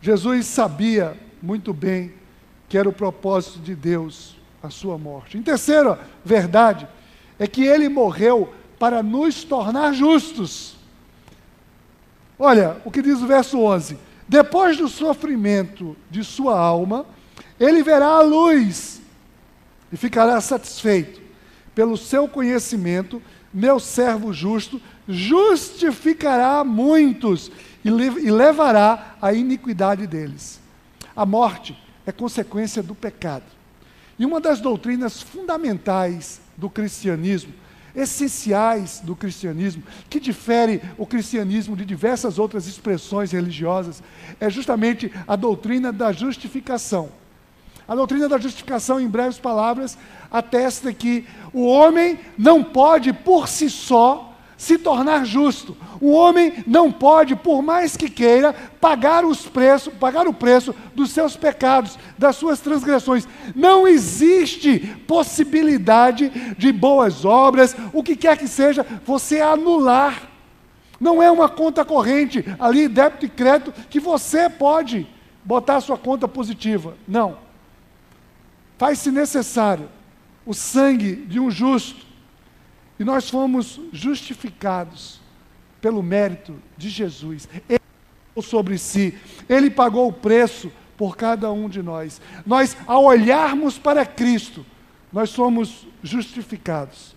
Jesus 0.00 0.46
sabia 0.46 1.16
muito 1.42 1.72
bem 1.72 2.12
que 2.68 2.78
era 2.78 2.88
o 2.88 2.92
propósito 2.92 3.58
de 3.58 3.74
Deus 3.74 4.37
a 4.62 4.70
sua 4.70 4.98
morte. 4.98 5.36
Em 5.38 5.42
terceira 5.42 5.98
verdade, 6.24 6.86
é 7.38 7.46
que 7.46 7.64
ele 7.64 7.88
morreu 7.88 8.52
para 8.78 9.02
nos 9.02 9.44
tornar 9.44 9.92
justos. 9.92 10.76
Olha 12.38 12.80
o 12.84 12.90
que 12.90 13.02
diz 13.02 13.20
o 13.20 13.26
verso 13.26 13.58
11: 13.58 13.98
depois 14.28 14.76
do 14.76 14.88
sofrimento 14.88 15.96
de 16.10 16.22
sua 16.22 16.58
alma, 16.58 17.06
ele 17.58 17.82
verá 17.82 18.06
a 18.06 18.22
luz 18.22 19.00
e 19.92 19.96
ficará 19.96 20.40
satisfeito. 20.40 21.20
Pelo 21.74 21.96
seu 21.96 22.28
conhecimento, 22.28 23.22
meu 23.52 23.80
servo 23.80 24.32
justo 24.32 24.80
justificará 25.08 26.62
muitos 26.62 27.50
e, 27.84 27.88
e 27.88 28.30
levará 28.30 29.16
a 29.22 29.32
iniquidade 29.32 30.06
deles. 30.06 30.60
A 31.16 31.24
morte 31.24 31.76
é 32.06 32.12
consequência 32.12 32.82
do 32.82 32.94
pecado. 32.94 33.57
E 34.18 34.26
uma 34.26 34.40
das 34.40 34.60
doutrinas 34.60 35.22
fundamentais 35.22 36.40
do 36.56 36.68
cristianismo 36.68 37.52
essenciais 37.94 39.00
do 39.00 39.16
cristianismo, 39.16 39.82
que 40.08 40.20
difere 40.20 40.80
o 40.96 41.06
cristianismo 41.06 41.76
de 41.76 41.84
diversas 41.84 42.38
outras 42.38 42.66
expressões 42.66 43.32
religiosas, 43.32 44.02
é 44.38 44.48
justamente 44.48 45.12
a 45.26 45.34
doutrina 45.34 45.92
da 45.92 46.12
justificação. 46.12 47.10
A 47.88 47.94
doutrina 47.94 48.28
da 48.28 48.38
justificação, 48.38 49.00
em 49.00 49.08
breves 49.08 49.38
palavras, 49.38 49.98
atesta 50.30 50.92
que 50.92 51.26
o 51.52 51.64
homem 51.64 52.20
não 52.36 52.62
pode 52.62 53.12
por 53.12 53.48
si 53.48 53.70
só 53.70 54.27
se 54.58 54.76
tornar 54.76 55.24
justo. 55.24 55.76
O 56.00 56.10
homem 56.10 56.64
não 56.66 56.90
pode, 56.90 57.36
por 57.36 57.62
mais 57.62 57.96
que 57.96 58.10
queira, 58.10 58.52
pagar 58.80 59.24
os 59.24 59.46
preços, 59.46 59.94
pagar 59.94 60.26
o 60.26 60.34
preço 60.34 60.74
dos 60.96 61.12
seus 61.12 61.36
pecados, 61.36 61.96
das 62.18 62.34
suas 62.34 62.58
transgressões. 62.58 63.26
Não 63.54 63.86
existe 63.86 64.80
possibilidade 65.06 66.28
de 66.58 66.72
boas 66.72 67.24
obras, 67.24 67.74
o 67.92 68.02
que 68.02 68.16
quer 68.16 68.36
que 68.36 68.48
seja, 68.48 68.84
você 69.06 69.40
anular. 69.40 70.28
Não 71.00 71.22
é 71.22 71.30
uma 71.30 71.48
conta 71.48 71.84
corrente 71.84 72.44
ali, 72.58 72.88
débito 72.88 73.26
e 73.26 73.28
crédito, 73.28 73.72
que 73.88 74.00
você 74.00 74.50
pode 74.50 75.06
botar 75.44 75.76
a 75.76 75.80
sua 75.80 75.96
conta 75.96 76.26
positiva. 76.26 76.96
Não. 77.06 77.38
Faz-se 78.76 79.12
necessário 79.12 79.88
o 80.44 80.52
sangue 80.52 81.14
de 81.14 81.38
um 81.38 81.48
justo 81.48 82.07
e 82.98 83.04
nós 83.04 83.30
fomos 83.30 83.80
justificados 83.92 85.20
pelo 85.80 86.02
mérito 86.02 86.54
de 86.76 86.88
Jesus. 86.88 87.48
Ele 87.68 87.78
sobre 88.42 88.78
si, 88.78 89.18
ele 89.48 89.68
pagou 89.68 90.08
o 90.08 90.12
preço 90.12 90.70
por 90.96 91.16
cada 91.16 91.50
um 91.50 91.68
de 91.68 91.82
nós. 91.82 92.20
Nós, 92.46 92.76
ao 92.86 93.04
olharmos 93.04 93.78
para 93.78 94.06
Cristo, 94.06 94.64
nós 95.12 95.30
somos 95.30 95.86
justificados. 96.02 97.16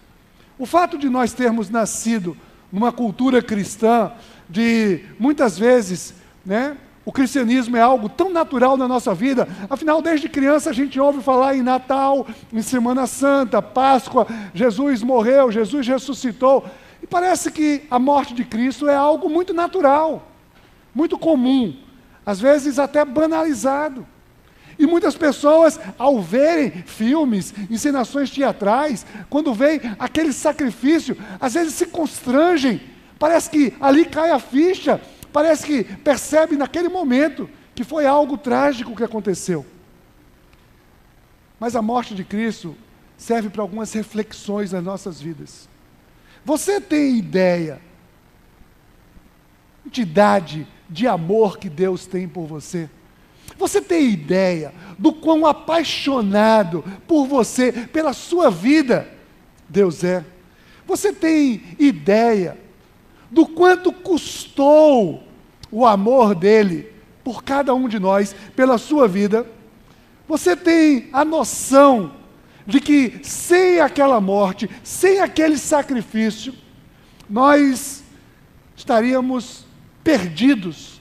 O 0.58 0.66
fato 0.66 0.98
de 0.98 1.10
nós 1.10 1.34
termos 1.34 1.70
nascido 1.70 2.38
numa 2.72 2.92
cultura 2.92 3.42
cristã 3.42 4.14
de 4.50 5.04
muitas 5.20 5.58
vezes, 5.58 6.14
né? 6.46 6.78
O 7.04 7.12
cristianismo 7.12 7.76
é 7.76 7.82
algo 7.82 8.08
tão 8.08 8.30
natural 8.30 8.78
na 8.78 8.88
nossa 8.88 9.14
vida, 9.14 9.48
afinal, 9.70 10.02
desde 10.02 10.30
criança 10.30 10.70
a 10.70 10.74
gente 10.74 11.00
ouve 11.00 11.22
falar 11.22 11.56
em 11.56 11.64
Natal, 11.64 12.28
em 12.54 12.62
Semana 12.62 13.08
Santa, 13.08 13.60
Páscoa, 13.62 14.28
Jesus 14.54 15.02
morreu, 15.02 15.52
Jesus 15.52 15.88
ressuscitou, 15.88 16.64
e 17.02 17.08
parece 17.08 17.52
que 17.52 17.84
a 17.90 17.98
morte 17.98 18.36
de 18.36 18.46
Cristo 18.46 18.88
é 18.88 18.94
algo 18.96 19.28
muito 19.30 19.52
natural, 19.52 20.28
muito 20.94 21.18
comum, 21.18 21.76
às 22.24 22.40
vezes 22.40 22.78
até 22.78 23.04
banalizado. 23.04 24.06
E 24.78 24.86
muitas 24.86 25.16
pessoas, 25.16 25.80
ao 25.98 26.22
verem 26.22 26.72
filmes, 26.86 27.54
encenações 27.70 28.30
teatrais, 28.30 29.06
quando 29.28 29.54
veem 29.54 29.82
aquele 29.98 30.32
sacrifício, 30.32 31.18
às 31.40 31.56
vezes 31.56 31.74
se 31.74 31.88
constrangem, 31.88 32.80
parece 33.18 33.50
que 33.50 33.74
ali 33.80 34.06
cai 34.06 34.30
a 34.30 34.40
ficha 34.40 35.02
Parece 35.32 35.66
que 35.66 35.84
percebe 35.84 36.56
naquele 36.56 36.90
momento 36.90 37.50
que 37.74 37.84
foi 37.84 38.06
algo 38.06 38.38
trágico 38.38 38.96
que 38.96 39.04
aconteceu. 39.04 39.66
Mas 41.60 41.76
a 41.76 41.82
morte 41.82 42.14
de 42.16 42.24
Cristo 42.24 42.76
serve 43.18 43.50
para 43.50 43.62
algumas 43.62 43.94
reflexões 43.94 44.72
nas 44.72 44.84
nossas 44.84 45.22
vidas. 45.22 45.70
Você 46.44 46.82
tem 46.82 47.18
ideia 47.18 47.80
de 49.86 50.02
idade, 50.02 50.68
de 50.90 51.08
amor 51.08 51.58
que 51.58 51.70
Deus 51.70 52.06
tem 52.06 52.28
por 52.28 52.46
você? 52.46 52.90
Você 53.58 53.82
tem 53.82 54.10
ideia 54.10 54.74
do 54.98 55.14
quão 55.14 55.46
apaixonado 55.46 56.84
por 57.08 57.28
você, 57.28 57.72
pela 57.72 58.14
sua 58.14 58.50
vida, 58.50 59.08
Deus 59.70 60.04
é? 60.04 60.26
Você 60.88 61.14
tem 61.14 61.76
ideia 61.78 62.58
do 63.32 63.48
quanto 63.48 63.92
custou 63.92 65.24
o 65.72 65.86
amor 65.86 66.36
dele 66.36 66.92
por 67.24 67.44
cada 67.44 67.74
um 67.74 67.88
de 67.88 67.98
nós, 67.98 68.36
pela 68.56 68.78
sua 68.78 69.08
vida, 69.08 69.48
você 70.28 70.56
tem 70.56 71.10
a 71.14 71.24
noção 71.24 72.14
de 72.66 72.80
que 72.80 73.20
sem 73.24 73.80
aquela 73.80 74.20
morte, 74.20 74.70
sem 74.84 75.20
aquele 75.20 75.58
sacrifício, 75.58 76.54
nós 77.30 78.04
estaríamos 78.76 79.66
perdidos. 80.04 81.00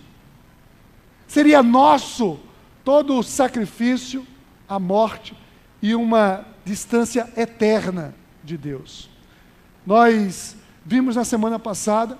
Seria 1.26 1.62
nosso 1.62 2.38
todo 2.84 3.18
o 3.18 3.22
sacrifício, 3.22 4.26
a 4.68 4.78
morte 4.78 5.36
e 5.82 5.94
uma 5.94 6.46
distância 6.64 7.28
eterna 7.36 8.14
de 8.42 8.56
Deus. 8.56 9.08
Nós 9.86 10.56
Vimos 10.90 11.14
na 11.14 11.22
semana 11.24 11.56
passada, 11.56 12.18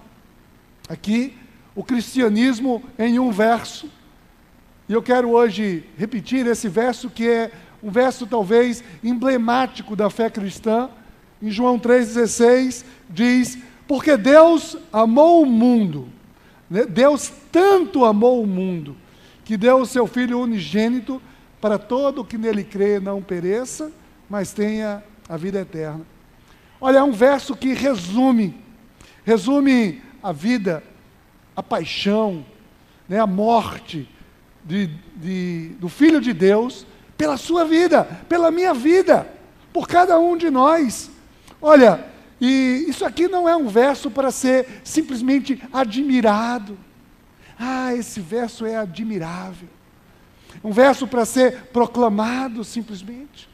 aqui, 0.89 1.37
o 1.75 1.83
cristianismo 1.83 2.81
em 2.97 3.19
um 3.19 3.33
verso. 3.33 3.91
E 4.89 4.93
eu 4.93 5.03
quero 5.03 5.31
hoje 5.31 5.85
repetir 5.99 6.47
esse 6.47 6.69
verso, 6.69 7.11
que 7.11 7.29
é 7.29 7.50
um 7.83 7.91
verso 7.91 8.29
talvez 8.29 8.85
emblemático 9.03 9.97
da 9.97 10.09
fé 10.09 10.31
cristã. 10.31 10.89
Em 11.43 11.50
João 11.50 11.81
3,16 11.81 12.85
diz: 13.09 13.59
Porque 13.89 14.17
Deus 14.17 14.77
amou 14.93 15.43
o 15.43 15.47
mundo, 15.47 16.09
né? 16.71 16.87
Deus 16.87 17.29
tanto 17.50 18.05
amou 18.05 18.41
o 18.41 18.47
mundo, 18.47 18.97
que 19.45 19.57
deu 19.57 19.79
o 19.79 19.87
seu 19.87 20.07
Filho 20.07 20.39
unigênito 20.39 21.21
para 21.61 21.77
todo 21.77 22.21
o 22.21 22.25
que 22.25 22.39
nele 22.39 22.62
crê 22.62 23.00
não 23.00 23.21
pereça, 23.21 23.91
mas 24.29 24.53
tenha 24.53 25.03
a 25.29 25.37
vida 25.37 25.59
eterna. 25.59 26.07
Olha, 26.80 26.99
é 26.99 27.02
um 27.02 27.12
verso 27.12 27.54
que 27.54 27.75
resume, 27.75 28.54
resume 29.25 30.02
a 30.22 30.32
vida, 30.32 30.82
a 31.54 31.62
paixão, 31.62 32.44
né, 33.08 33.18
a 33.18 33.26
morte 33.26 34.08
de, 34.64 34.87
de, 35.16 35.68
do 35.78 35.88
Filho 35.88 36.20
de 36.20 36.32
Deus 36.32 36.87
pela 37.18 37.37
sua 37.37 37.64
vida, 37.64 38.04
pela 38.28 38.50
minha 38.50 38.73
vida, 38.73 39.30
por 39.73 39.86
cada 39.86 40.19
um 40.19 40.36
de 40.36 40.49
nós. 40.49 41.10
Olha, 41.60 42.06
e 42.40 42.86
isso 42.88 43.04
aqui 43.04 43.28
não 43.28 43.47
é 43.47 43.54
um 43.54 43.69
verso 43.69 44.10
para 44.10 44.30
ser 44.30 44.80
simplesmente 44.82 45.62
admirado. 45.71 46.78
Ah, 47.58 47.95
esse 47.95 48.21
verso 48.21 48.64
é 48.64 48.76
admirável. 48.76 49.69
Um 50.64 50.73
verso 50.73 51.06
para 51.06 51.26
ser 51.26 51.64
proclamado 51.73 52.64
simplesmente. 52.64 53.49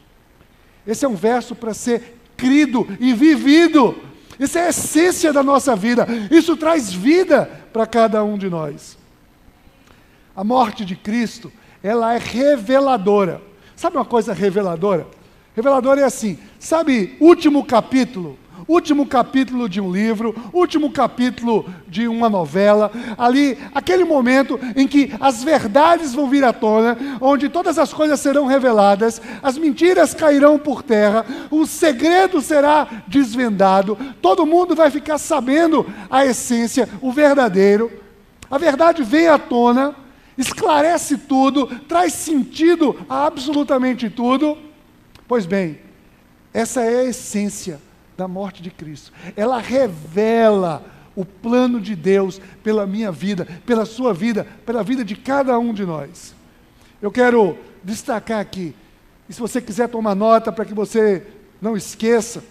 Esse 0.87 1.05
é 1.05 1.09
um 1.09 1.17
verso 1.17 1.57
para 1.57 1.75
ser 1.75 2.16
crido 2.37 2.87
e 3.01 3.13
vivido. 3.13 3.97
Isso 4.39 4.59
é 4.59 4.67
a 4.67 4.69
essência 4.69 5.33
da 5.33 5.43
nossa 5.43 5.75
vida. 5.75 6.07
Isso 6.31 6.57
traz 6.57 6.93
vida 6.93 7.51
para 7.73 7.87
cada 7.87 8.23
um 8.23 8.37
de 8.37 8.51
nós. 8.51 8.99
A 10.35 10.45
morte 10.45 10.85
de 10.85 10.95
Cristo, 10.95 11.51
ela 11.83 12.15
é 12.15 12.19
reveladora. 12.19 13.41
Sabe 13.75 13.97
uma 13.97 14.05
coisa 14.05 14.33
reveladora? 14.33 15.07
Reveladora 15.55 16.03
é 16.03 16.05
assim, 16.05 16.39
sabe, 16.59 17.17
último 17.19 17.65
capítulo 17.65 18.39
último 18.69 19.07
capítulo 19.07 19.69
de 19.69 19.81
um 19.81 19.91
livro, 19.91 20.35
último 20.53 20.91
capítulo 20.91 21.69
de 21.89 22.09
uma 22.09 22.29
novela, 22.29 22.91
ali, 23.17 23.59
aquele 23.75 24.05
momento 24.05 24.59
em 24.75 24.87
que 24.87 25.13
as 25.21 25.43
verdades 25.43 26.15
vão 26.15 26.29
vir 26.29 26.45
à 26.45 26.53
tona, 26.53 26.97
onde 27.21 27.49
todas 27.49 27.79
as 27.79 27.93
coisas 27.93 28.21
serão 28.21 28.47
reveladas, 28.47 29.21
as 29.43 29.57
mentiras 29.57 30.15
cairão 30.15 30.59
por 30.59 30.83
terra, 30.83 31.25
o 31.51 31.67
segredo 31.67 32.41
será 32.41 33.05
desvendado, 33.07 33.97
todo 34.21 34.47
mundo 34.47 34.75
vai 34.75 34.91
ficar 34.91 35.19
sabendo 35.19 35.87
a 36.11 36.25
essência, 36.25 36.89
o 37.01 37.13
verdadeiro. 37.13 37.91
A 38.51 38.59
verdade 38.59 39.03
vem 39.03 39.29
à 39.29 39.39
tona, 39.39 39.95
esclarece 40.39 41.19
tudo, 41.19 41.67
traz 41.89 42.13
sentido 42.13 42.97
a 43.09 43.27
absolutamente 43.27 44.09
tudo. 44.09 44.57
Pois 45.27 45.47
bem, 45.47 45.81
essa 46.53 46.83
é 46.83 47.01
a 47.01 47.05
essência 47.05 47.86
da 48.17 48.27
morte 48.27 48.63
de 48.63 48.71
Cristo. 48.71 49.13
Ela 49.37 49.59
revela 49.59 50.85
o 51.15 51.25
plano 51.25 51.81
de 51.81 51.97
Deus 51.97 52.41
pela 52.63 52.87
minha 52.87 53.11
vida, 53.11 53.47
pela 53.65 53.85
sua 53.85 54.13
vida, 54.13 54.47
pela 54.65 54.83
vida 54.83 55.05
de 55.05 55.17
cada 55.17 55.59
um 55.59 55.73
de 55.73 55.85
nós. 55.85 56.35
Eu 57.01 57.11
quero 57.11 57.59
destacar 57.83 58.41
aqui, 58.41 58.75
e 59.29 59.33
se 59.33 59.41
você 59.41 59.61
quiser 59.61 59.89
tomar 59.89 60.15
nota 60.15 60.53
para 60.53 60.65
que 60.65 60.75
você 60.75 61.27
não 61.61 61.77
esqueça, 61.77 62.45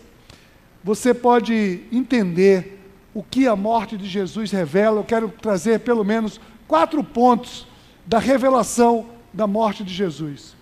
você 0.84 1.14
pode 1.14 1.82
entender 1.92 2.82
o 3.14 3.24
que 3.24 3.48
a 3.48 3.56
morte 3.56 3.98
de 3.98 4.06
Jesus 4.06 4.52
revela. 4.52 5.00
Eu 5.00 5.04
quero 5.04 5.30
trazer 5.30 5.80
pelo 5.80 6.04
menos 6.04 6.40
quatro 6.68 7.04
pontos 7.04 7.68
da 8.06 8.20
revelação 8.20 9.08
da 9.34 9.48
morte 9.48 9.84
de 9.84 9.94
Jesus. 9.94 10.56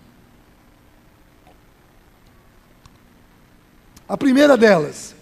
A 4.13 4.17
primeira 4.17 4.55
delas, 4.55 5.15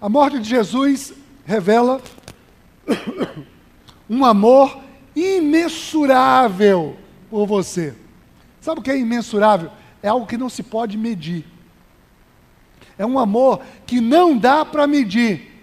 a 0.00 0.08
morte 0.08 0.38
de 0.38 0.48
Jesus 0.48 1.12
revela 1.44 2.00
um 4.08 4.24
amor 4.24 4.78
imensurável 5.12 6.96
por 7.28 7.48
você. 7.48 7.96
Sabe 8.60 8.78
o 8.78 8.82
que 8.84 8.92
é 8.92 8.96
imensurável? 8.96 9.72
É 10.00 10.06
algo 10.06 10.24
que 10.24 10.36
não 10.36 10.48
se 10.48 10.62
pode 10.62 10.96
medir. 10.96 11.44
É 12.96 13.04
um 13.04 13.18
amor 13.18 13.60
que 13.84 14.00
não 14.00 14.38
dá 14.38 14.64
para 14.64 14.86
medir. 14.86 15.60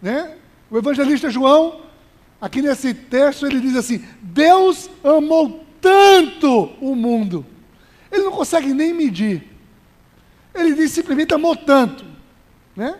Né? 0.00 0.38
O 0.70 0.78
evangelista 0.78 1.28
João, 1.28 1.82
aqui 2.40 2.62
nesse 2.62 2.94
texto, 2.94 3.44
ele 3.44 3.60
diz 3.60 3.76
assim: 3.76 4.02
Deus 4.22 4.88
amou 5.04 5.62
tanto 5.78 6.70
o 6.80 6.94
mundo. 6.94 7.44
Ele 8.10 8.22
não 8.22 8.32
consegue 8.32 8.72
nem 8.72 8.94
medir. 8.94 9.51
Ele 10.54 10.74
diz 10.74 10.90
simplesmente 10.90 11.32
amou 11.34 11.56
tanto. 11.56 12.04
Né? 12.76 12.98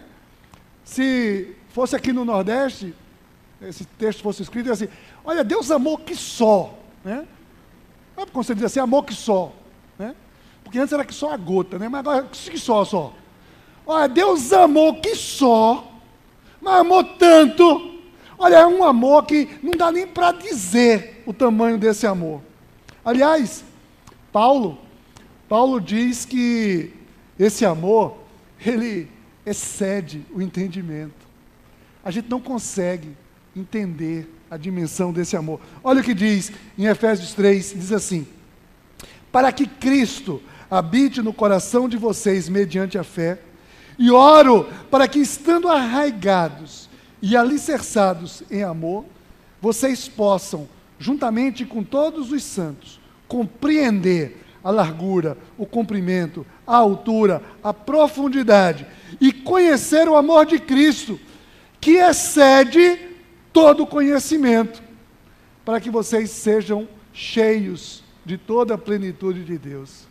Se 0.85 1.55
fosse 1.71 1.95
aqui 1.97 2.13
no 2.13 2.25
Nordeste, 2.25 2.95
esse 3.61 3.85
texto 3.85 4.23
fosse 4.23 4.43
escrito, 4.43 4.71
assim, 4.71 4.89
olha, 5.25 5.45
Deus 5.45 5.71
amou 5.71 5.99
que 5.99 6.15
só. 6.15 6.79
Né? 7.05 7.27
Sabe 8.17 8.31
quando 8.31 8.47
você 8.47 8.55
diz 8.55 8.65
assim, 8.65 8.81
amor 8.81 9.05
que 9.05 9.15
só? 9.15 9.53
Né? 9.99 10.15
Porque 10.63 10.79
antes 10.79 10.93
era 10.93 11.05
que 11.05 11.15
só 11.15 11.33
a 11.33 11.37
gota, 11.37 11.79
né? 11.79 11.89
mas 11.89 12.01
agora 12.01 12.25
que 12.25 12.59
só, 12.59 12.85
só. 12.85 13.15
Olha, 13.87 14.09
Deus 14.09 14.53
amou 14.53 15.01
que 15.01 15.15
só, 15.15 15.93
mas 16.61 16.75
amou 16.75 17.05
tanto. 17.05 17.93
Olha, 18.39 18.57
é 18.57 18.67
um 18.67 18.85
amor 18.85 19.25
que 19.25 19.59
não 19.63 19.73
dá 19.73 19.93
nem 19.93 20.07
para 20.07 20.33
dizer 20.33 21.23
o 21.27 21.33
tamanho 21.33 21.79
desse 21.79 22.07
amor. 22.07 22.41
Aliás, 23.05 23.65
Paulo, 24.33 24.79
Paulo 25.49 25.81
diz 25.81 26.25
que 26.25 26.93
esse 27.43 27.65
amor, 27.65 28.19
ele 28.65 29.09
excede 29.45 30.25
o 30.33 30.41
entendimento. 30.41 31.27
A 32.05 32.11
gente 32.11 32.29
não 32.29 32.41
consegue 32.41 33.17
entender 33.57 34.33
a 34.49 34.57
dimensão 34.57 35.13
desse 35.13 35.37
amor. 35.37 35.61
Olha 35.83 36.01
o 36.01 36.05
que 36.05 36.15
diz 36.15 36.53
em 36.79 36.85
Efésios 36.87 37.35
3, 37.35 37.75
diz 37.77 37.91
assim: 37.91 38.27
Para 39.33 39.51
que 39.51 39.67
Cristo 39.67 40.41
habite 40.71 41.21
no 41.21 41.33
coração 41.33 41.89
de 41.89 41.97
vocês 41.97 42.49
mediante 42.49 42.97
a 42.97 43.03
fé, 43.03 43.41
e 43.99 44.11
oro 44.11 44.69
para 44.89 45.09
que 45.09 45.19
estando 45.19 45.69
arraigados 45.69 46.89
e 47.21 47.37
alicerçados 47.37 48.43
em 48.51 48.63
amor, 48.63 49.05
vocês 49.61 50.09
possam, 50.09 50.69
juntamente 50.99 51.65
com 51.65 51.83
todos 51.83 52.31
os 52.31 52.45
santos, 52.45 53.01
compreender 53.27 54.42
a 54.63 54.71
largura, 54.71 55.37
o 55.59 55.67
comprimento, 55.67 56.47
a 56.67 56.77
altura, 56.77 57.43
a 57.63 57.73
profundidade 57.75 58.87
e 59.21 59.33
conhecer 59.33 60.09
o 60.09 60.17
amor 60.17 60.47
de 60.47 60.59
Cristo, 60.59 61.19
que 61.81 61.97
excede 61.97 62.99
todo 63.53 63.87
conhecimento, 63.87 64.83
para 65.65 65.81
que 65.81 65.91
vocês 65.91 66.31
sejam 66.31 66.89
cheios 67.13 68.03
de 68.25 68.39
toda 68.39 68.75
a 68.75 68.79
plenitude 68.79 69.45
de 69.45 69.59
Deus. 69.59 70.07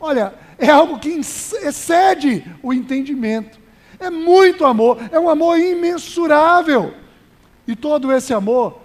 Olha, 0.00 0.34
é 0.58 0.68
algo 0.68 0.98
que 0.98 1.08
excede 1.08 2.44
o 2.62 2.72
entendimento. 2.72 3.58
É 3.98 4.10
muito 4.10 4.64
amor, 4.64 4.98
é 5.10 5.18
um 5.18 5.28
amor 5.28 5.58
imensurável. 5.58 6.92
E 7.66 7.74
todo 7.74 8.12
esse 8.12 8.34
amor 8.34 8.83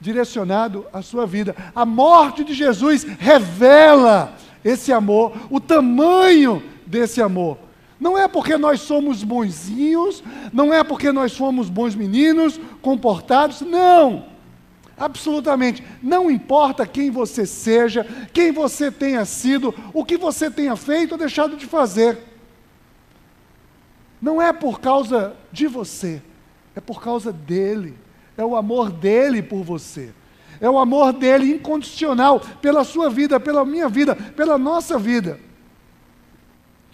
direcionado 0.00 0.86
à 0.92 1.02
sua 1.02 1.26
vida. 1.26 1.54
A 1.74 1.84
morte 1.84 2.44
de 2.44 2.54
Jesus 2.54 3.04
revela 3.04 4.34
esse 4.64 4.92
amor, 4.92 5.36
o 5.50 5.60
tamanho 5.60 6.62
desse 6.86 7.22
amor. 7.22 7.58
Não 7.98 8.18
é 8.18 8.28
porque 8.28 8.56
nós 8.58 8.80
somos 8.80 9.24
bonzinhos, 9.24 10.22
não 10.52 10.72
é 10.72 10.84
porque 10.84 11.10
nós 11.10 11.32
somos 11.32 11.70
bons 11.70 11.94
meninos, 11.94 12.60
comportados, 12.82 13.62
não. 13.62 14.26
Absolutamente. 14.98 15.84
Não 16.02 16.30
importa 16.30 16.86
quem 16.86 17.10
você 17.10 17.46
seja, 17.46 18.06
quem 18.32 18.52
você 18.52 18.90
tenha 18.90 19.24
sido, 19.24 19.74
o 19.94 20.04
que 20.04 20.16
você 20.16 20.50
tenha 20.50 20.76
feito 20.76 21.12
ou 21.12 21.18
deixado 21.18 21.56
de 21.56 21.66
fazer. 21.66 22.18
Não 24.20 24.40
é 24.40 24.52
por 24.52 24.80
causa 24.80 25.34
de 25.52 25.66
você, 25.66 26.22
é 26.74 26.80
por 26.80 27.02
causa 27.02 27.32
dele. 27.32 27.94
É 28.36 28.44
o 28.44 28.56
amor 28.56 28.90
dele 28.90 29.42
por 29.42 29.62
você. 29.62 30.12
É 30.60 30.68
o 30.68 30.78
amor 30.78 31.12
dele 31.12 31.54
incondicional 31.54 32.40
pela 32.60 32.84
sua 32.84 33.10
vida, 33.10 33.38
pela 33.38 33.64
minha 33.64 33.88
vida, 33.88 34.14
pela 34.14 34.58
nossa 34.58 34.98
vida. 34.98 35.38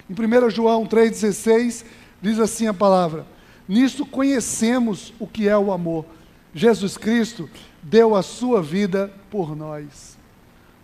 Em 0.09 0.15
1 0.15 0.51
João 0.51 0.87
3,16 0.87 1.85
diz 2.21 2.39
assim 2.39 2.67
a 2.67 2.75
palavra: 2.75 3.27
Nisto 3.69 4.05
conhecemos 4.05 5.15
o 5.19 5.27
que 5.27 5.49
é 5.49 5.57
o 5.57 5.73
amor. 5.73 6.05
Jesus 6.55 6.99
Cristo 6.99 7.49
deu 7.83 8.15
a 8.15 8.23
sua 8.23 8.63
vida 8.63 9.13
por 9.31 9.57
nós. 9.57 10.19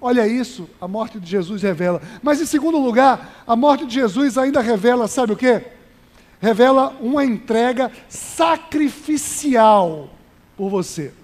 Olha 0.00 0.28
isso, 0.28 0.70
a 0.80 0.86
morte 0.86 1.18
de 1.18 1.28
Jesus 1.28 1.62
revela. 1.62 2.00
Mas 2.22 2.40
em 2.40 2.46
segundo 2.46 2.78
lugar, 2.78 3.42
a 3.46 3.56
morte 3.56 3.84
de 3.84 3.94
Jesus 3.94 4.38
ainda 4.38 4.60
revela, 4.60 5.08
sabe 5.08 5.32
o 5.32 5.36
que? 5.36 5.60
Revela 6.40 6.96
uma 7.00 7.24
entrega 7.24 7.90
sacrificial 8.08 10.08
por 10.58 10.68
você. 10.68 11.14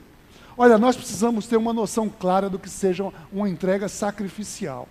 Olha, 0.56 0.78
nós 0.78 0.94
precisamos 0.94 1.48
ter 1.48 1.56
uma 1.56 1.72
noção 1.72 2.08
clara 2.08 2.48
do 2.48 2.60
que 2.60 2.70
seja 2.70 3.12
uma 3.32 3.48
entrega 3.48 3.88
sacrificial. 3.88 4.88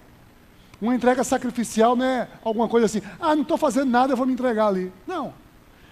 Uma 0.81 0.93
entrega 0.93 1.23
sacrificial 1.23 1.95
não 1.95 2.05
é 2.05 2.27
alguma 2.43 2.67
coisa 2.67 2.85
assim, 2.85 3.01
ah, 3.21 3.33
não 3.33 3.43
estou 3.43 3.57
fazendo 3.57 3.89
nada, 3.89 4.11
eu 4.11 4.17
vou 4.17 4.25
me 4.25 4.33
entregar 4.33 4.67
ali. 4.67 4.91
Não. 5.07 5.33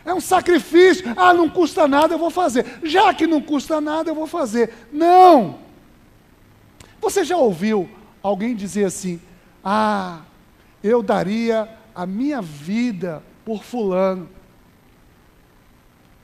É 0.03 0.13
um 0.13 0.19
sacrifício, 0.19 1.13
ah, 1.15 1.33
não 1.33 1.47
custa 1.47 1.87
nada, 1.87 2.13
eu 2.13 2.19
vou 2.19 2.29
fazer. 2.29 2.79
Já 2.83 3.13
que 3.13 3.25
não 3.25 3.41
custa 3.41 3.79
nada, 3.79 4.09
eu 4.09 4.15
vou 4.15 4.27
fazer. 4.27 4.73
Não! 4.91 5.59
Você 6.99 7.23
já 7.23 7.37
ouviu 7.37 7.89
alguém 8.21 8.53
dizer 8.53 8.83
assim, 8.83 9.21
ah, 9.63 10.19
eu 10.83 11.01
daria 11.01 11.69
a 11.95 12.05
minha 12.05 12.41
vida 12.41 13.23
por 13.45 13.63
fulano? 13.63 14.27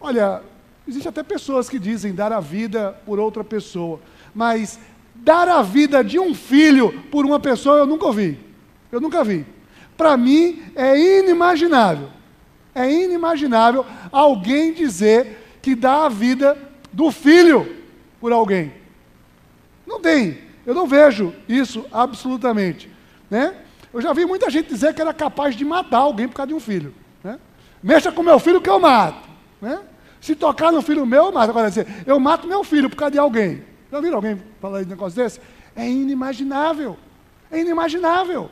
Olha, 0.02 0.44
Existem 0.88 1.10
até 1.10 1.22
pessoas 1.22 1.68
que 1.68 1.78
dizem 1.78 2.14
dar 2.14 2.32
a 2.32 2.40
vida 2.40 2.98
por 3.06 3.20
outra 3.20 3.44
pessoa, 3.44 4.00
mas 4.34 4.80
dar 5.16 5.50
a 5.50 5.62
vida 5.62 6.04
de 6.04 6.18
um 6.18 6.34
filho 6.34 7.04
por 7.12 7.26
uma 7.26 7.40
pessoa 7.40 7.78
eu 7.78 7.86
nunca 7.86 8.06
ouvi. 8.06 8.40
Eu 8.92 9.02
nunca 9.02 9.24
vi. 9.24 9.46
Para 9.98 10.16
mim 10.16 10.64
é 10.76 11.20
inimaginável. 11.20 12.10
É 12.74 12.90
inimaginável 12.90 13.86
alguém 14.12 14.74
dizer 14.74 15.60
que 15.62 15.76
dá 15.76 16.06
a 16.06 16.10
vida 16.10 16.58
do 16.94 17.12
filho 17.12 17.76
por 18.22 18.32
alguém. 18.32 18.72
Não 19.86 20.00
tem. 20.00 20.38
Eu 20.66 20.74
não 20.74 20.88
vejo 20.88 21.34
isso 21.50 21.86
absolutamente. 21.92 22.90
Né? 23.30 23.56
Eu 23.94 24.02
já 24.02 24.14
vi 24.14 24.26
muita 24.26 24.50
gente 24.50 24.70
dizer 24.70 24.94
que 24.94 25.02
era 25.02 25.14
capaz 25.14 25.56
de 25.56 25.66
matar 25.66 26.00
alguém 26.00 26.28
por 26.28 26.36
causa 26.36 26.48
de 26.48 26.54
um 26.54 26.60
filho. 26.60 26.94
Né? 27.24 27.40
Mexa 27.82 28.12
com 28.12 28.22
meu 28.22 28.40
filho 28.40 28.62
que 28.62 28.70
eu 28.70 28.80
mato. 28.80 29.28
Né? 29.62 29.80
Se 30.20 30.36
tocar 30.36 30.72
no 30.72 30.82
filho 30.82 31.06
meu, 31.06 31.26
eu 31.26 31.32
mato. 31.32 31.50
Agora, 31.50 31.70
dizer, 31.70 31.88
eu 32.06 32.20
mato 32.20 32.48
meu 32.48 32.64
filho 32.64 32.90
por 32.90 32.96
causa 32.96 33.12
de 33.12 33.20
alguém. 33.20 33.64
Já 33.92 34.00
viram 34.00 34.16
alguém 34.16 34.42
falar 34.60 34.84
de 34.84 34.90
negócio 34.90 35.16
desse? 35.16 35.40
É 35.76 35.88
inimaginável. 35.90 36.98
É 37.52 37.60
inimaginável. 37.60 38.50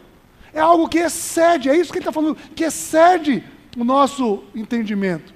É 0.53 0.59
algo 0.59 0.87
que 0.87 0.99
excede, 0.99 1.69
é 1.69 1.75
isso 1.75 1.91
que 1.91 1.97
ele 1.97 2.03
está 2.03 2.13
falando, 2.13 2.37
que 2.55 2.63
excede 2.63 3.43
o 3.77 3.83
nosso 3.83 4.43
entendimento. 4.55 5.33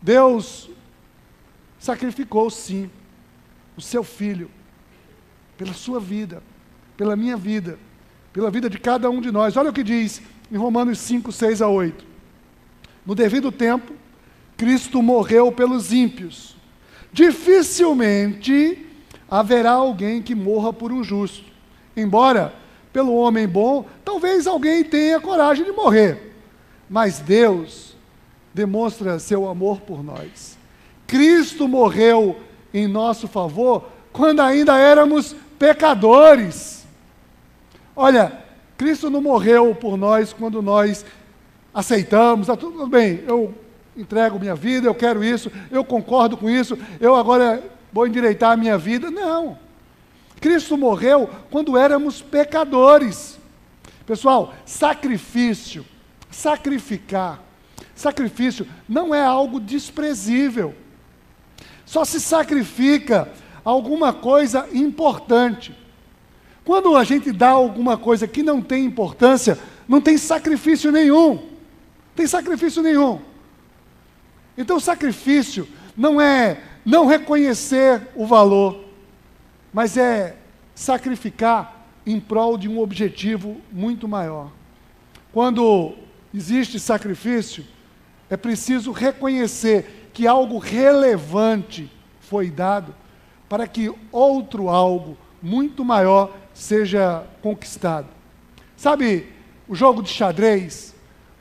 Deus 0.00 0.70
sacrificou, 1.78 2.48
sim, 2.48 2.90
o 3.76 3.82
seu 3.82 4.02
filho, 4.02 4.50
pela 5.58 5.74
sua 5.74 6.00
vida, 6.00 6.42
pela 6.96 7.14
minha 7.16 7.36
vida, 7.36 7.78
pela 8.32 8.50
vida 8.50 8.70
de 8.70 8.78
cada 8.78 9.10
um 9.10 9.20
de 9.20 9.30
nós. 9.30 9.56
Olha 9.56 9.70
o 9.70 9.72
que 9.74 9.82
diz 9.82 10.22
em 10.50 10.56
Romanos 10.56 10.98
5, 10.98 11.30
6 11.30 11.60
a 11.60 11.68
8. 11.68 12.04
No 13.04 13.14
devido 13.14 13.52
tempo, 13.52 13.92
Cristo 14.56 15.02
morreu 15.02 15.50
pelos 15.50 15.92
ímpios. 15.92 16.56
Dificilmente 17.12 18.86
haverá 19.30 19.72
alguém 19.72 20.22
que 20.22 20.34
morra 20.34 20.72
por 20.72 20.92
um 20.92 21.02
justo. 21.02 21.44
Embora, 21.96 22.54
pelo 22.92 23.14
homem 23.14 23.48
bom, 23.48 23.86
talvez 24.04 24.46
alguém 24.46 24.84
tenha 24.84 25.20
coragem 25.20 25.64
de 25.64 25.72
morrer. 25.72 26.34
Mas 26.88 27.18
Deus 27.18 27.96
demonstra 28.52 29.18
seu 29.18 29.48
amor 29.48 29.80
por 29.80 30.02
nós. 30.02 30.58
Cristo 31.06 31.66
morreu 31.66 32.38
em 32.72 32.86
nosso 32.86 33.26
favor 33.26 33.88
quando 34.12 34.40
ainda 34.40 34.78
éramos 34.78 35.34
pecadores. 35.58 36.86
Olha, 37.94 38.32
Cristo 38.76 39.08
não 39.10 39.20
morreu 39.20 39.74
por 39.74 39.96
nós 39.96 40.32
quando 40.32 40.60
nós 40.60 41.04
aceitamos, 41.72 42.46
tá 42.48 42.56
tudo 42.56 42.86
bem, 42.86 43.22
eu 43.26 43.54
entrego 43.96 44.38
minha 44.38 44.54
vida, 44.54 44.86
eu 44.86 44.94
quero 44.94 45.22
isso, 45.22 45.50
eu 45.70 45.84
concordo 45.84 46.36
com 46.36 46.48
isso, 46.48 46.78
eu 47.00 47.14
agora 47.14 47.62
vou 47.92 48.06
endireitar 48.06 48.52
a 48.52 48.56
minha 48.56 48.78
vida. 48.78 49.10
Não. 49.10 49.58
Cristo 50.40 50.76
morreu 50.76 51.28
quando 51.50 51.76
éramos 51.76 52.20
pecadores. 52.20 53.38
Pessoal, 54.06 54.54
sacrifício, 54.66 55.86
sacrificar, 56.30 57.40
sacrifício 57.94 58.66
não 58.88 59.14
é 59.14 59.24
algo 59.24 59.60
desprezível. 59.60 60.74
Só 61.84 62.04
se 62.04 62.20
sacrifica 62.20 63.30
alguma 63.64 64.12
coisa 64.12 64.68
importante. 64.72 65.76
Quando 66.64 66.96
a 66.96 67.04
gente 67.04 67.30
dá 67.32 67.50
alguma 67.50 67.96
coisa 67.96 68.26
que 68.26 68.42
não 68.42 68.60
tem 68.60 68.84
importância, 68.84 69.58
não 69.86 70.00
tem 70.00 70.16
sacrifício 70.16 70.90
nenhum. 70.90 71.50
Tem 72.14 72.26
sacrifício 72.26 72.82
nenhum. 72.82 73.20
Então, 74.56 74.78
sacrifício 74.78 75.68
não 75.96 76.20
é 76.20 76.60
não 76.84 77.06
reconhecer 77.06 78.08
o 78.14 78.26
valor, 78.26 78.84
mas 79.72 79.96
é 79.96 80.36
sacrificar 80.74 81.86
em 82.04 82.18
prol 82.18 82.58
de 82.58 82.68
um 82.68 82.80
objetivo 82.80 83.60
muito 83.70 84.08
maior. 84.08 84.50
Quando 85.32 85.94
existe 86.34 86.78
sacrifício, 86.80 87.64
é 88.28 88.36
preciso 88.36 88.92
reconhecer 88.92 90.10
que 90.12 90.26
algo 90.26 90.58
relevante 90.58 91.90
foi 92.20 92.50
dado 92.50 92.94
para 93.48 93.66
que 93.66 93.92
outro 94.10 94.68
algo 94.68 95.16
muito 95.40 95.84
maior 95.84 96.34
seja 96.54 97.24
conquistado. 97.42 98.08
Sabe 98.76 99.28
o 99.68 99.74
jogo 99.74 100.02
de 100.02 100.08
xadrez? 100.08 100.91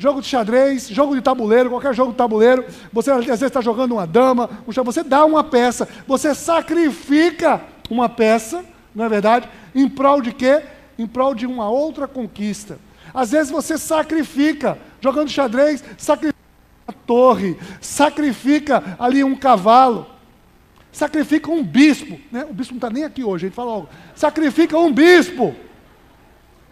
Jogo 0.02 0.20
de 0.20 0.28
xadrez, 0.28 0.90
jogo 0.90 1.14
de 1.14 1.22
tabuleiro, 1.22 1.70
qualquer 1.70 1.94
jogo 1.94 2.10
de 2.10 2.18
tabuleiro, 2.18 2.66
você 2.92 3.12
às 3.12 3.24
vezes 3.24 3.44
está 3.44 3.62
jogando 3.62 3.92
uma 3.92 4.08
dama, 4.08 4.50
você 4.66 5.04
dá 5.04 5.24
uma 5.24 5.44
peça, 5.44 5.88
você 6.08 6.34
sacrifica 6.34 7.62
uma 7.88 8.10
peça, 8.10 8.66
não 8.96 9.06
é 9.06 9.10
verdade? 9.10 9.48
Em 9.76 9.88
prol 9.88 10.20
de 10.20 10.32
quê? 10.34 10.64
Em 10.98 11.06
prol 11.06 11.36
de 11.36 11.46
uma 11.46 11.70
outra 11.70 12.08
conquista. 12.08 12.80
Às 13.14 13.30
vezes 13.30 13.52
você 13.52 13.78
sacrifica, 13.78 14.76
jogando 15.00 15.30
xadrez, 15.30 15.84
sacrifica 16.00 16.40
uma 16.88 16.96
torre, 17.06 17.56
sacrifica 17.80 18.98
ali 18.98 19.24
um 19.24 19.36
cavalo, 19.36 20.08
sacrifica 20.92 21.52
um 21.52 21.64
bispo, 21.64 22.20
né? 22.32 22.44
o 22.50 22.54
bispo 22.56 22.74
não 22.74 22.80
está 22.80 22.90
nem 22.90 23.04
aqui 23.04 23.24
hoje, 23.24 23.46
a 23.46 23.50
gente 23.50 23.56
fala 23.56 23.70
logo, 23.70 23.90
sacrifica 24.16 24.76
um 24.80 24.92
bispo, 24.92 25.54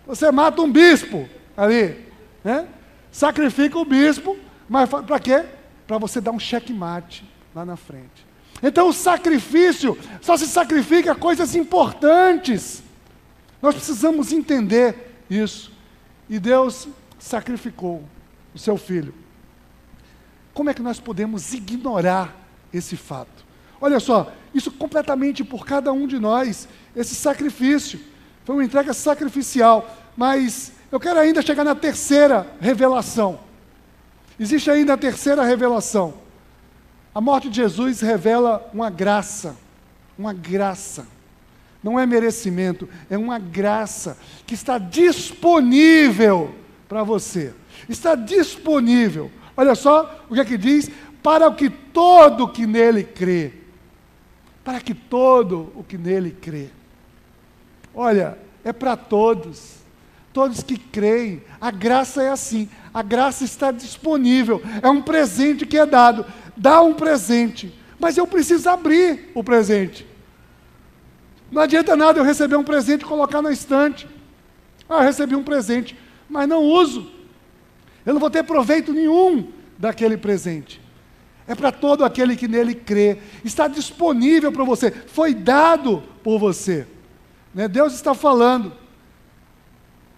você 0.08 0.32
mata 0.32 0.64
um 0.64 0.72
bispo 0.72 1.30
ali, 1.56 1.96
né? 2.44 2.66
Sacrifica 3.12 3.78
o 3.78 3.86
bispo, 3.86 4.38
mas 4.68 4.90
para 4.90 5.20
quê? 5.20 5.46
Para 5.88 5.98
você 5.98 6.22
dar 6.22 6.32
um 6.32 6.40
checkmate. 6.40 7.28
lá 7.54 7.66
na 7.66 7.76
frente. 7.76 8.28
Então 8.62 8.90
o 8.90 8.94
sacrifício 8.94 9.98
só 10.22 10.38
se 10.38 10.48
sacrifica 10.48 11.16
coisas 11.16 11.56
importantes. 11.56 12.84
Nós 13.62 13.76
precisamos 13.76 14.32
entender 14.32 15.24
isso. 15.30 15.72
E 16.30 16.40
Deus 16.40 16.88
sacrificou 17.18 18.04
o 18.54 18.60
seu 18.60 18.78
filho. 18.78 19.14
Como 20.54 20.70
é 20.70 20.74
que 20.74 20.82
nós 20.82 21.00
podemos 21.00 21.54
ignorar 21.54 22.36
esse 22.74 22.96
fato? 22.96 23.46
Olha 23.82 24.00
só, 24.00 24.32
isso 24.54 24.72
completamente 24.72 25.44
por 25.44 25.66
cada 25.66 25.92
um 25.94 26.06
de 26.06 26.20
nós, 26.20 26.68
esse 26.96 27.16
sacrifício. 27.16 28.00
Foi 28.44 28.56
uma 28.56 28.64
entrega 28.64 28.94
sacrificial. 28.94 29.90
Mas 30.20 30.74
eu 30.92 31.00
quero 31.00 31.18
ainda 31.18 31.42
chegar 31.42 31.64
na 31.64 31.74
terceira 31.74 32.46
revelação. 32.60 33.40
Existe 34.38 34.70
ainda 34.70 34.96
a 34.96 34.98
terceira 34.98 35.46
revelação. 35.46 36.16
A 37.16 37.22
morte 37.22 37.50
de 37.50 37.56
Jesus 37.56 38.02
revela 38.02 38.70
uma 38.74 38.90
graça, 38.90 39.56
uma 40.18 40.34
graça. 40.34 41.08
Não 41.82 41.98
é 41.98 42.06
merecimento, 42.06 42.90
é 43.10 43.18
uma 43.18 43.40
graça 43.40 44.18
que 44.46 44.54
está 44.54 44.78
disponível 44.78 46.54
para 46.90 47.02
você. 47.02 47.54
Está 47.88 48.14
disponível. 48.14 49.32
Olha 49.56 49.74
só 49.74 50.26
o 50.30 50.34
que 50.34 50.42
é 50.42 50.44
que 50.44 50.58
diz: 50.58 50.92
para 51.24 51.48
o 51.48 51.56
que 51.56 51.70
todo 51.70 52.50
que 52.50 52.68
nele 52.68 53.06
crê. 53.06 53.54
Para 54.66 54.82
que 54.82 54.94
todo 54.94 55.72
o 55.78 55.82
que 55.82 55.98
nele 55.98 56.32
crê. 56.32 56.72
Olha, 57.96 58.38
é 58.66 58.74
para 58.74 58.98
todos. 58.98 59.80
Todos 60.32 60.62
que 60.62 60.78
creem. 60.78 61.44
A 61.60 61.72
graça 61.72 62.22
é 62.24 62.30
assim. 62.30 62.70
A 62.94 63.02
graça 63.02 63.44
está 63.44 63.72
disponível. 63.72 64.62
É 64.82 64.90
um 64.90 65.02
presente 65.02 65.66
que 65.66 65.78
é 65.78 65.86
dado 65.86 66.26
dá 66.60 66.82
um 66.82 66.94
presente, 66.94 67.74
mas 67.98 68.18
eu 68.18 68.28
preciso 68.28 68.70
abrir 68.70 69.32
o 69.34 69.44
presente. 69.44 70.06
Não 71.50 71.62
adianta 71.62 71.96
nada 71.96 72.20
eu 72.20 72.24
receber 72.24 72.58
um 72.58 72.64
presente 72.64 73.02
e 73.02 73.06
colocar 73.06 73.42
na 73.42 73.52
estante. 73.52 74.08
Ah, 74.88 75.02
recebi 75.02 75.36
um 75.36 75.44
presente, 75.44 75.98
mas 76.30 76.48
não 76.48 76.64
uso. 76.64 77.10
Eu 78.06 78.14
não 78.14 78.20
vou 78.20 78.30
ter 78.30 78.44
proveito 78.44 78.94
nenhum 78.94 79.48
daquele 79.78 80.18
presente. 80.18 80.82
É 81.48 81.56
para 81.56 81.72
todo 81.72 82.04
aquele 82.04 82.36
que 82.36 82.48
nele 82.48 82.76
crê. 82.76 83.18
Está 83.44 83.68
disponível 83.68 84.52
para 84.52 84.64
você. 84.64 84.92
Foi 84.92 85.34
dado 85.34 86.04
por 86.24 86.38
você. 86.38 86.86
Né? 87.56 87.68
Deus 87.68 87.94
está 87.94 88.14
falando. 88.14 88.74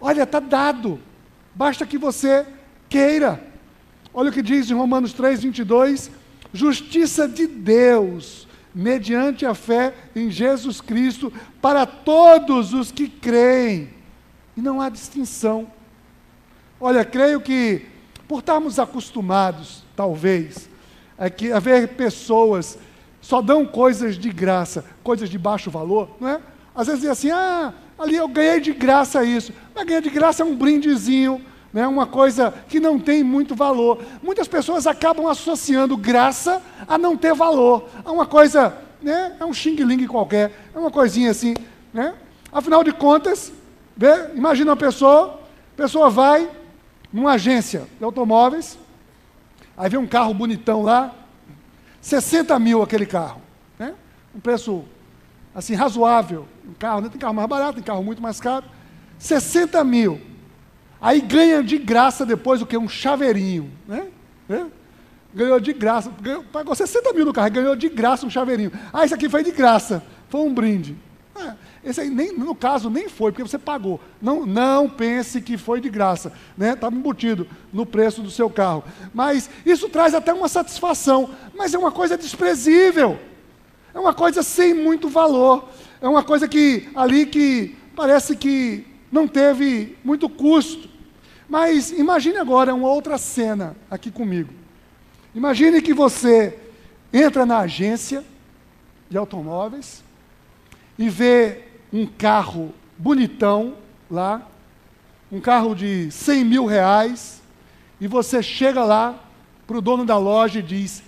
Olha, 0.02 0.24
está 0.24 0.40
dado. 0.40 1.00
Basta 1.56 1.86
que 1.86 1.98
você 1.98 2.46
queira. 2.90 3.42
Olha 4.14 4.30
o 4.30 4.34
que 4.34 4.42
diz 4.42 4.70
em 4.70 4.74
Romanos 4.74 5.14
3, 5.14 5.44
22 5.44 6.12
justiça 6.54 7.28
de 7.28 7.48
Deus, 7.48 8.48
mediante 8.74 9.46
a 9.46 9.54
fé 9.54 9.94
em 10.16 10.30
Jesus 10.30 10.82
Cristo, 10.82 11.32
para 11.62 11.86
todos 11.86 12.74
os 12.74 12.92
que 12.92 13.08
creem. 13.08 13.90
E 14.56 14.62
não 14.62 14.82
há 14.82 14.90
distinção. 14.90 15.68
Olha, 16.80 17.06
creio 17.06 17.40
que, 17.42 17.86
por 18.28 18.40
estarmos 18.40 18.80
acostumados, 18.80 19.84
talvez, 19.96 20.70
a, 21.18 21.30
que, 21.30 21.52
a 21.52 21.60
ver 21.60 21.90
pessoas 21.90 22.78
só 23.22 23.42
dão 23.42 23.66
coisas 23.66 24.18
de 24.18 24.30
graça, 24.30 24.84
coisas 25.04 25.30
de 25.30 25.38
baixo 25.38 25.70
valor, 25.70 26.10
não 26.20 26.28
é? 26.28 26.42
Às 26.74 26.88
vezes 26.88 27.04
é 27.04 27.10
assim, 27.10 27.30
ah, 27.30 27.74
ali 28.02 28.16
eu 28.16 28.28
ganhei 28.28 28.60
de 28.60 28.74
graça 28.74 29.24
isso. 29.24 29.54
Mas 29.76 29.86
ganhar 29.86 30.02
de 30.02 30.10
graça 30.10 30.42
é 30.42 30.46
um 30.46 30.56
brindezinho, 30.56 31.40
né, 31.72 31.88
uma 31.88 32.08
coisa 32.08 32.52
que 32.68 32.80
não 32.80 33.00
tem 33.00 33.24
muito 33.24 33.56
valor. 33.56 34.04
Muitas 34.24 34.48
pessoas 34.48 34.88
acabam 34.88 35.28
associando 35.28 35.96
graça 35.96 36.62
a 36.88 36.98
não 36.98 37.16
ter 37.16 37.34
valor, 37.36 37.88
a 38.04 38.12
uma 38.12 38.26
coisa, 38.26 38.76
né, 39.02 39.38
é 39.40 39.46
um 39.46 39.54
xing-ling 39.54 40.08
qualquer, 40.08 40.52
é 40.74 40.80
uma 40.80 40.90
coisinha 40.90 41.30
assim. 41.30 41.54
Né? 41.94 42.16
Afinal 42.52 42.84
de 42.84 42.92
contas, 42.92 43.54
vê, 43.96 44.32
imagina 44.34 44.72
uma 44.72 44.78
pessoa, 44.78 45.40
a 45.74 45.78
pessoa 45.78 46.10
vai 46.10 46.50
numa 47.14 47.34
agência 47.34 47.88
de 48.00 48.04
automóveis, 48.04 48.80
aí 49.78 49.90
vê 49.90 49.98
um 49.98 50.08
carro 50.08 50.34
bonitão 50.34 50.82
lá, 50.82 51.14
60 52.02 52.58
mil 52.58 52.82
aquele 52.82 53.06
carro, 53.06 53.42
né? 53.78 53.94
um 54.36 54.40
preço 54.40 54.84
assim 55.54 55.74
razoável, 55.74 56.48
um 56.68 56.74
carro, 56.74 57.02
né? 57.02 57.10
tem 57.10 57.20
carro 57.20 57.34
mais 57.34 57.48
barato, 57.48 57.76
tem 57.76 57.84
carro 57.84 58.04
muito 58.04 58.22
mais 58.22 58.40
caro, 58.40 58.66
60 59.20 59.84
mil. 59.84 60.22
Aí 61.00 61.20
ganha 61.20 61.64
de 61.64 61.78
graça 61.78 62.26
depois 62.26 62.62
o 62.62 62.66
que? 62.66 62.78
Um 62.78 62.88
chaveirinho. 62.88 63.72
Né? 63.88 64.08
Ganhou 65.34 65.60
de 65.60 65.74
graça, 65.74 66.12
ganhou, 66.22 66.44
pagou 66.44 66.76
60 66.76 67.14
mil 67.14 67.26
no 67.26 67.34
carro, 67.34 67.50
ganhou 67.50 67.76
de 67.76 67.90
graça 67.90 68.26
um 68.26 68.30
chaveirinho. 68.30 68.72
Ah, 68.92 69.06
isso 69.06 69.16
aqui 69.16 69.30
foi 69.30 69.44
de 69.44 69.52
graça, 69.52 70.04
foi 70.30 70.42
um 70.42 70.54
brinde. 70.54 70.96
É, 71.36 71.54
esse 71.84 72.02
aí, 72.02 72.10
nem, 72.10 72.38
no 72.38 72.54
caso, 72.54 72.90
nem 72.90 73.08
foi, 73.08 73.32
porque 73.32 73.42
você 73.42 73.58
pagou. 73.58 74.00
Não, 74.22 74.46
não 74.46 74.90
pense 74.90 75.42
que 75.42 75.58
foi 75.58 75.80
de 75.80 75.90
graça. 75.90 76.32
Estava 76.60 76.94
né? 76.94 77.00
embutido 77.00 77.48
no 77.72 77.86
preço 77.86 78.22
do 78.22 78.30
seu 78.30 78.50
carro. 78.50 78.84
Mas 79.14 79.50
isso 79.66 79.90
traz 79.90 80.14
até 80.14 80.34
uma 80.34 80.50
satisfação. 80.50 81.30
Mas 81.56 81.74
é 81.74 81.78
uma 81.78 81.92
coisa 81.92 82.18
desprezível. 82.18 83.18
É 83.94 84.00
uma 84.00 84.14
coisa 84.14 84.42
sem 84.42 84.74
muito 84.74 85.10
valor. 85.10 85.70
É 86.02 86.08
uma 86.08 86.24
coisa 86.24 86.48
que 86.48 86.90
ali 86.96 87.26
que 87.26 87.76
parece 87.96 88.36
que 88.36 88.86
não 89.12 89.28
teve 89.28 89.98
muito 90.04 90.30
custo. 90.30 90.90
Mas 91.48 91.92
imagine 91.92 92.38
agora 92.38 92.74
uma 92.74 92.88
outra 92.88 93.18
cena 93.18 93.76
aqui 93.90 94.10
comigo. 94.10 94.54
Imagine 95.36 95.82
que 95.82 95.94
você 95.94 96.58
entra 97.12 97.46
na 97.46 97.60
agência 97.60 98.24
de 99.10 99.18
automóveis 99.18 100.04
e 100.98 101.10
vê 101.10 101.66
um 101.92 102.06
carro 102.06 102.74
bonitão 102.98 103.76
lá, 104.10 104.48
um 105.30 105.42
carro 105.42 105.76
de 105.76 106.10
100 106.10 106.46
mil 106.46 106.66
reais, 106.66 107.42
e 108.00 108.08
você 108.08 108.42
chega 108.42 108.84
lá 108.84 109.20
para 109.68 109.78
o 109.78 109.82
dono 109.82 110.06
da 110.06 110.18
loja 110.18 110.60
e 110.60 110.64
diz: 110.64 111.04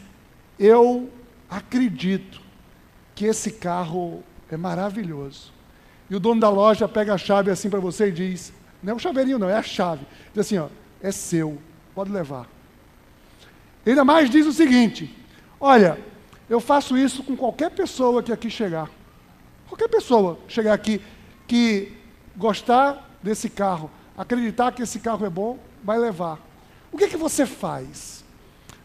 Eu 0.60 1.10
acredito 1.50 2.43
que 3.16 3.26
esse 3.26 3.52
carro 3.52 4.24
é 4.50 4.58
maravilhoso. 4.58 5.52
E 6.10 6.16
o 6.16 6.20
dono 6.20 6.42
da 6.42 6.50
loja 6.50 6.88
pega 6.88 7.14
a 7.14 7.18
chave 7.18 7.50
assim 7.50 7.70
para 7.70 7.80
você 7.80 8.08
e 8.08 8.12
diz: 8.12 8.54
não 8.82 8.94
é 8.94 8.96
o 8.96 9.00
chaveirinho, 9.00 9.40
não, 9.40 9.50
é 9.50 9.56
a 9.56 9.64
chave. 9.64 10.06
Diz 10.34 10.46
assim: 10.46 10.58
ó, 10.58 10.68
é 11.02 11.12
seu, 11.12 11.58
pode 11.96 12.12
levar. 12.12 12.48
Ainda 13.86 14.04
mais 14.04 14.30
diz 14.30 14.46
o 14.46 14.54
seguinte: 14.54 15.16
olha, 15.60 15.98
eu 16.50 16.60
faço 16.60 16.98
isso 16.98 17.24
com 17.24 17.36
qualquer 17.36 17.72
pessoa 17.72 18.22
que 18.22 18.32
aqui 18.32 18.50
chegar. 18.50 18.90
Qualquer 19.68 19.88
pessoa 19.88 20.38
chegar 20.48 20.74
aqui 20.74 21.02
que 21.48 21.94
gostar 22.36 23.10
desse 23.22 23.50
carro, 23.50 23.90
acreditar 24.18 24.72
que 24.72 24.82
esse 24.82 25.00
carro 25.00 25.26
é 25.26 25.30
bom, 25.30 25.58
vai 25.84 25.98
levar. 25.98 26.40
O 26.92 26.98
que, 26.98 27.08
que 27.08 27.18
você 27.18 27.46
faz? 27.46 28.24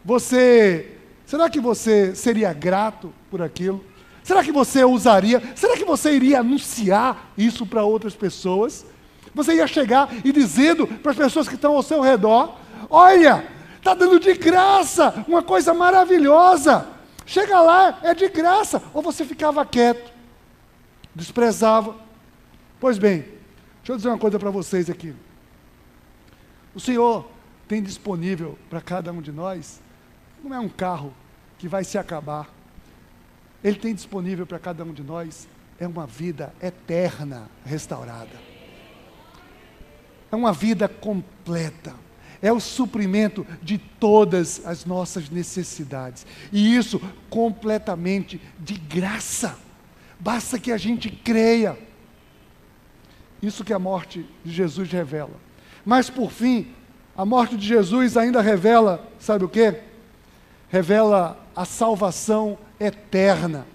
Você, 0.03 0.97
será 1.25 1.49
que 1.49 1.59
você 1.59 2.15
seria 2.15 2.53
grato 2.53 3.13
por 3.29 3.41
aquilo? 3.41 3.83
Será 4.23 4.43
que 4.43 4.51
você 4.51 4.83
usaria? 4.83 5.41
Será 5.55 5.75
que 5.75 5.85
você 5.85 6.13
iria 6.13 6.39
anunciar 6.39 7.31
isso 7.37 7.65
para 7.65 7.83
outras 7.83 8.15
pessoas? 8.15 8.85
Você 9.33 9.55
ia 9.55 9.67
chegar 9.67 10.09
e 10.23 10.31
dizendo 10.31 10.87
para 10.87 11.11
as 11.11 11.17
pessoas 11.17 11.47
que 11.47 11.55
estão 11.55 11.75
ao 11.75 11.83
seu 11.83 12.01
redor: 12.01 12.55
Olha, 12.89 13.47
está 13.77 13.93
dando 13.93 14.19
de 14.19 14.33
graça, 14.33 15.23
uma 15.27 15.41
coisa 15.41 15.73
maravilhosa. 15.73 16.87
Chega 17.25 17.61
lá, 17.61 17.99
é 18.01 18.13
de 18.13 18.27
graça. 18.29 18.81
Ou 18.93 19.01
você 19.01 19.23
ficava 19.23 19.65
quieto, 19.65 20.11
desprezava. 21.13 21.95
Pois 22.79 22.97
bem, 22.97 23.19
deixa 23.77 23.91
eu 23.91 23.95
dizer 23.97 24.09
uma 24.09 24.17
coisa 24.17 24.39
para 24.39 24.49
vocês 24.49 24.89
aqui. 24.89 25.13
O 26.73 26.79
Senhor 26.79 27.25
tem 27.67 27.83
disponível 27.83 28.57
para 28.69 28.81
cada 28.81 29.11
um 29.11 29.21
de 29.21 29.31
nós, 29.31 29.79
não 30.43 30.55
é 30.55 30.59
um 30.59 30.69
carro 30.69 31.13
que 31.57 31.67
vai 31.67 31.83
se 31.83 31.97
acabar. 31.97 32.58
Ele 33.63 33.75
tem 33.75 33.93
disponível 33.93 34.45
para 34.45 34.59
cada 34.59 34.83
um 34.83 34.93
de 34.93 35.03
nós 35.03 35.47
é 35.79 35.87
uma 35.87 36.05
vida 36.05 36.53
eterna 36.61 37.49
restaurada 37.65 38.49
é 40.31 40.35
uma 40.35 40.53
vida 40.53 40.87
completa. 40.87 41.93
É 42.41 42.53
o 42.53 42.59
suprimento 42.59 43.45
de 43.61 43.77
todas 43.77 44.65
as 44.65 44.85
nossas 44.85 45.29
necessidades. 45.29 46.25
E 46.53 46.75
isso 46.75 47.01
completamente 47.29 48.39
de 48.57 48.75
graça. 48.75 49.57
Basta 50.17 50.57
que 50.57 50.71
a 50.71 50.77
gente 50.77 51.09
creia. 51.09 51.77
Isso 53.41 53.63
que 53.63 53.73
a 53.73 53.79
morte 53.79 54.25
de 54.43 54.53
Jesus 54.53 54.89
revela. 54.89 55.35
Mas 55.83 56.09
por 56.09 56.31
fim, 56.31 56.67
a 57.17 57.25
morte 57.25 57.57
de 57.57 57.67
Jesus 57.67 58.15
ainda 58.15 58.41
revela, 58.41 59.05
sabe 59.19 59.43
o 59.43 59.49
que? 59.49 59.75
Revela 60.69 61.37
a 61.59 61.65
salvação 61.65 62.57
eterna, 62.79 63.67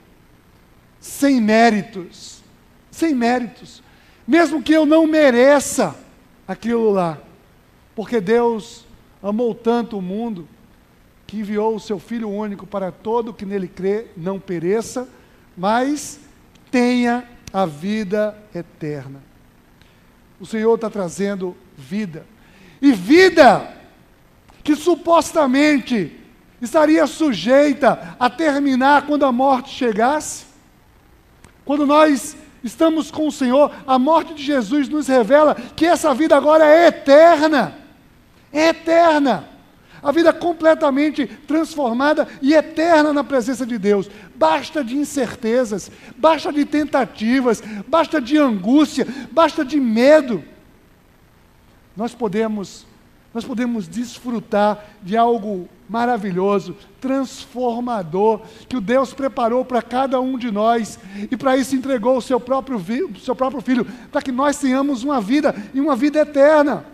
sem 0.99 1.39
méritos, 1.39 2.43
sem 2.91 3.15
méritos, 3.15 3.83
mesmo 4.27 4.63
que 4.63 4.73
eu 4.73 4.87
não 4.87 5.07
mereça, 5.07 5.95
aquilo 6.49 6.91
lá. 6.91 7.19
Porque 7.95 8.23
Deus 8.23 8.87
amou 9.23 9.55
tanto 9.55 9.99
o 9.99 10.03
mundo 10.03 10.49
que 11.27 11.41
enviou 11.41 11.77
o 11.77 11.81
seu 11.81 11.99
Filho 11.99 12.31
único 12.31 12.67
para 12.67 12.91
todo 12.91 13.35
que 13.35 13.45
nele 13.45 13.69
crê 13.69 14.07
não 14.17 14.41
pereça, 14.41 15.07
mas 15.55 16.19
tenha 16.71 17.29
a 17.53 17.67
vida 17.67 18.35
eterna. 18.55 19.23
O 20.41 20.47
Senhor 20.47 20.75
está 20.75 20.89
trazendo 20.89 21.55
vida. 21.77 22.25
E 22.81 22.93
vida 22.93 23.77
que 24.63 24.75
supostamente 24.75 26.24
estaria 26.65 27.07
sujeita 27.07 28.17
a 28.19 28.29
terminar 28.29 29.07
quando 29.07 29.25
a 29.25 29.33
morte 29.33 29.71
chegasse. 29.71 30.45
Quando 31.65 31.87
nós 31.87 32.37
estamos 32.63 33.11
com 33.11 33.29
o 33.29 33.33
Senhor, 33.33 33.71
a 33.87 33.99
morte 33.99 34.35
de 34.35 34.43
Jesus 34.43 34.89
nos 34.89 35.07
revela 35.07 35.55
que 35.55 35.87
essa 35.87 36.15
vida 36.15 36.37
agora 36.37 36.67
é 36.67 36.89
eterna. 36.89 37.77
É 38.53 38.69
eterna. 38.69 39.49
A 40.03 40.13
vida 40.13 40.33
completamente 40.33 41.27
transformada 41.27 42.29
e 42.43 42.53
eterna 42.53 43.13
na 43.13 43.25
presença 43.25 43.65
de 43.65 43.79
Deus. 43.79 44.11
Basta 44.35 44.85
de 44.85 44.97
incertezas, 44.97 45.91
basta 46.17 46.53
de 46.53 46.65
tentativas, 46.67 47.63
basta 47.89 48.21
de 48.21 48.37
angústia, 48.37 49.07
basta 49.33 49.65
de 49.65 49.81
medo. 49.81 50.45
Nós 51.97 52.15
podemos 52.15 52.87
nós 53.35 53.45
podemos 53.45 53.89
desfrutar 53.89 54.87
de 55.03 55.17
algo 55.17 55.69
maravilhoso, 55.89 56.77
transformador, 57.01 58.41
que 58.69 58.77
o 58.77 58.81
Deus 58.81 59.13
preparou 59.13 59.65
para 59.65 59.83
cada 59.83 60.21
um 60.21 60.39
de 60.39 60.51
nós, 60.51 60.99
e 61.31 61.37
para 61.37 61.57
isso 61.57 61.77
entregou 61.77 62.17
o 62.17 62.23
seu 62.23 62.41
próprio, 62.41 62.81
seu 63.21 63.35
próprio 63.35 63.61
Filho, 63.61 63.87
para 64.11 64.23
que 64.23 64.33
nós 64.33 64.59
tenhamos 64.59 65.03
uma 65.03 65.21
vida 65.21 65.55
e 65.75 65.81
uma 65.81 65.95
vida 65.95 66.21
eterna. 66.21 66.85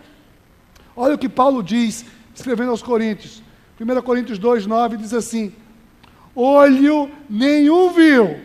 Olha 0.95 1.15
o 1.15 1.17
que 1.17 1.29
Paulo 1.29 1.63
diz, 1.63 2.05
escrevendo 2.35 2.71
aos 2.71 2.83
Coríntios, 2.83 3.41
1 3.79 4.01
Coríntios 4.01 4.37
2, 4.37 4.65
9 4.67 4.97
diz 4.97 5.13
assim: 5.13 5.53
Olho 6.35 7.09
nenhum 7.29 7.89
viu, 7.91 8.37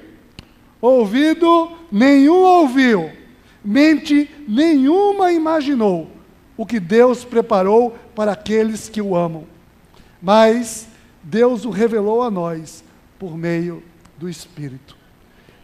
ouvido 0.81 1.73
nenhum 1.91 2.39
ouviu, 2.39 3.11
mente 3.65 4.31
nenhuma 4.49 5.33
imaginou 5.33 6.11
o 6.57 6.65
que 6.65 6.81
Deus 6.81 7.25
preparou 7.25 7.95
para 8.15 8.33
aqueles 8.33 8.89
que 8.89 9.03
o 9.03 9.15
amam. 9.15 9.56
Mas 10.21 10.89
Deus 11.23 11.65
o 11.65 11.71
revelou 11.71 12.23
a 12.23 12.31
nós 12.31 12.85
por 13.19 13.37
meio 13.37 13.83
do 14.17 14.29
Espírito. 14.29 14.97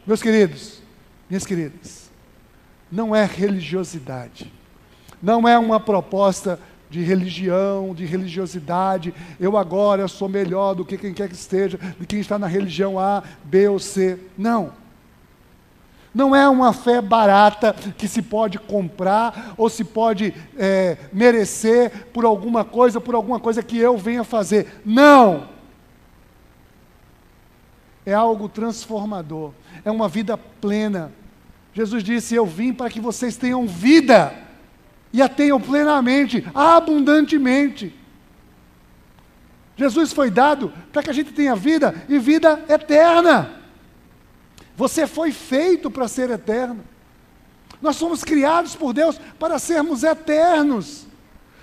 Meus 0.07 0.23
queridos, 0.23 0.83
minhas 1.29 1.47
queridas, 1.47 2.11
não 2.91 3.15
é 3.15 3.25
religiosidade, 3.25 4.53
não 5.23 5.49
é 5.49 5.59
uma 5.59 5.79
proposta 5.79 6.59
de 6.91 7.01
religião, 7.01 7.95
de 7.95 8.05
religiosidade, 8.05 9.15
eu 9.41 9.57
agora 9.57 10.07
sou 10.09 10.29
melhor 10.29 10.75
do 10.75 10.85
que 10.85 10.99
quem 10.99 11.15
quer 11.15 11.29
que 11.29 11.35
esteja, 11.35 11.79
de 11.99 12.07
quem 12.07 12.21
está 12.21 12.39
na 12.39 12.47
religião 12.47 12.99
A, 12.99 13.23
B 13.45 13.69
ou 13.69 13.79
C. 13.79 14.19
Não. 14.37 14.82
Não 16.15 16.37
é 16.37 16.47
uma 16.49 16.73
fé 16.73 17.01
barata 17.01 17.75
que 17.97 18.07
se 18.07 18.21
pode 18.21 18.59
comprar 18.59 19.55
ou 19.57 19.71
se 19.71 19.83
pode 19.83 20.35
é, 20.59 20.99
merecer 21.13 22.09
por 22.13 22.25
alguma 22.25 22.65
coisa, 22.65 23.01
por 23.01 23.15
alguma 23.15 23.41
coisa 23.41 23.63
que 23.63 23.79
eu 23.79 23.97
venha 23.97 24.23
fazer. 24.23 24.83
Não! 24.85 25.49
É 28.05 28.13
algo 28.13 28.49
transformador, 28.49 29.53
é 29.85 29.91
uma 29.91 30.09
vida 30.09 30.37
plena. 30.37 31.13
Jesus 31.73 32.03
disse: 32.03 32.35
Eu 32.35 32.45
vim 32.45 32.73
para 32.73 32.91
que 32.91 33.01
vocês 33.01 33.37
tenham 33.37 33.67
vida 33.67 34.35
e 35.13 35.23
a 35.23 35.29
tenham 35.29 35.61
plenamente, 35.61 36.45
abundantemente. 36.55 37.95
Jesus 39.77 40.13
foi 40.13 40.31
dado 40.31 40.73
para 40.93 41.03
que 41.03 41.11
a 41.11 41.15
gente 41.15 41.33
tenha 41.33 41.57
vida 41.57 41.95
e 42.09 42.19
vida 42.19 42.65
eterna. 42.69 43.62
Você 44.77 45.07
foi 45.07 45.33
feito 45.33 45.91
para 45.91 46.09
ser 46.09 46.31
eterno. 46.31 46.85
Nós 47.81 47.97
somos 47.97 48.23
criados 48.23 48.75
por 48.75 48.93
Deus 48.93 49.19
para 49.39 49.59
sermos 49.59 50.03
eternos. 50.03 51.07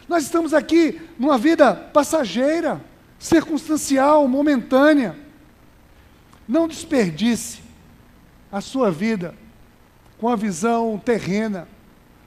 Nós 0.08 0.24
estamos 0.24 0.54
aqui 0.54 1.02
numa 1.18 1.38
vida 1.38 1.74
passageira, 1.74 2.82
circunstancial, 3.18 4.28
momentânea. 4.28 5.16
Não 6.48 6.68
desperdice 6.68 7.62
a 8.52 8.60
sua 8.60 8.92
vida 8.92 9.36
com 10.18 10.28
a 10.28 10.36
visão 10.36 11.00
terrena, 11.04 11.68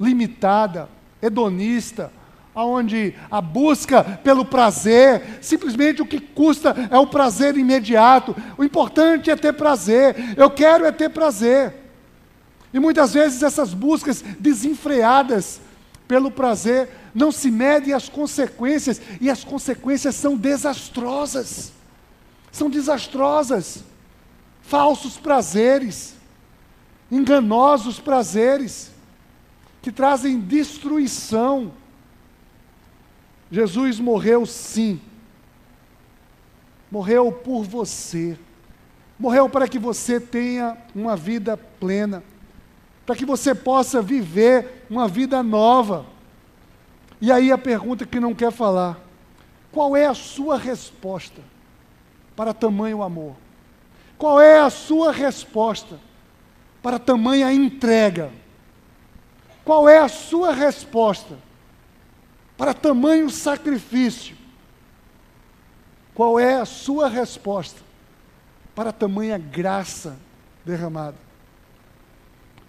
limitada, 0.00 0.88
hedonista, 1.20 2.12
onde 2.54 3.14
a 3.30 3.40
busca 3.40 4.04
pelo 4.04 4.44
prazer, 4.44 5.38
simplesmente 5.40 6.02
o 6.02 6.06
que 6.06 6.20
custa 6.20 6.74
é 6.90 6.98
o 6.98 7.06
prazer 7.06 7.56
imediato. 7.56 8.36
O 8.58 8.64
importante 8.64 9.30
é 9.30 9.36
ter 9.36 9.54
prazer. 9.54 10.34
Eu 10.36 10.50
quero 10.50 10.84
é 10.84 10.92
ter 10.92 11.08
prazer. 11.08 11.74
E 12.72 12.78
muitas 12.78 13.14
vezes 13.14 13.42
essas 13.42 13.72
buscas 13.72 14.22
desenfreadas 14.38 15.60
pelo 16.06 16.30
prazer 16.30 16.88
não 17.14 17.32
se 17.32 17.50
medem 17.50 17.94
as 17.94 18.08
consequências 18.08 19.00
e 19.20 19.30
as 19.30 19.44
consequências 19.44 20.14
são 20.14 20.36
desastrosas. 20.36 21.72
São 22.50 22.68
desastrosas. 22.68 23.84
Falsos 24.62 25.16
prazeres, 25.18 26.14
enganosos 27.10 27.98
prazeres 27.98 28.90
que 29.82 29.90
trazem 29.90 30.38
destruição 30.38 31.72
Jesus 33.52 34.00
morreu 34.00 34.46
sim. 34.46 34.98
Morreu 36.90 37.30
por 37.30 37.64
você. 37.64 38.38
Morreu 39.18 39.46
para 39.46 39.68
que 39.68 39.78
você 39.78 40.18
tenha 40.18 40.78
uma 40.94 41.14
vida 41.14 41.54
plena. 41.54 42.24
Para 43.04 43.14
que 43.14 43.26
você 43.26 43.54
possa 43.54 44.00
viver 44.00 44.86
uma 44.88 45.06
vida 45.06 45.42
nova. 45.42 46.06
E 47.20 47.30
aí 47.30 47.52
a 47.52 47.58
pergunta 47.58 48.06
que 48.06 48.18
não 48.18 48.34
quer 48.34 48.50
falar: 48.50 48.98
qual 49.70 49.94
é 49.94 50.06
a 50.06 50.14
sua 50.14 50.56
resposta 50.56 51.42
para 52.34 52.54
tamanho 52.54 53.02
amor? 53.02 53.36
Qual 54.16 54.40
é 54.40 54.60
a 54.60 54.70
sua 54.70 55.12
resposta 55.12 56.00
para 56.82 56.98
tamanha 56.98 57.52
entrega? 57.52 58.30
Qual 59.62 59.86
é 59.86 59.98
a 59.98 60.08
sua 60.08 60.54
resposta? 60.54 61.36
Para 62.56 62.74
tamanho 62.74 63.30
sacrifício. 63.30 64.36
Qual 66.14 66.38
é 66.38 66.60
a 66.60 66.64
sua 66.64 67.08
resposta 67.08 67.80
para 68.74 68.92
tamanha 68.92 69.38
graça 69.38 70.18
derramada? 70.64 71.16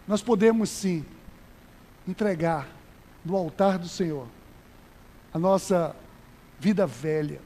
Nós 0.08 0.22
podemos 0.22 0.70
sim 0.70 1.06
entregar 2.08 2.68
no 3.24 3.36
altar 3.36 3.78
do 3.78 3.88
Senhor 3.88 4.28
a 5.34 5.40
nossa 5.40 5.96
vida 6.60 6.86
velha. 6.86 7.42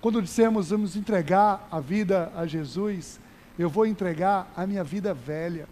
Quando 0.00 0.22
dissemos 0.22 0.70
vamos 0.70 0.96
entregar 0.96 1.68
a 1.70 1.78
vida 1.78 2.32
a 2.34 2.46
Jesus, 2.46 3.20
eu 3.58 3.68
vou 3.68 3.86
entregar 3.86 4.52
a 4.56 4.66
minha 4.66 4.82
vida 4.82 5.14
velha. 5.14 5.68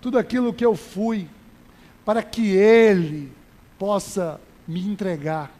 Tudo 0.00 0.18
aquilo 0.18 0.52
que 0.52 0.64
eu 0.64 0.74
fui, 0.74 1.28
para 2.04 2.22
que 2.22 2.56
Ele 2.56 3.32
possa 3.78 4.40
me 4.72 4.80
entregar 4.88 5.52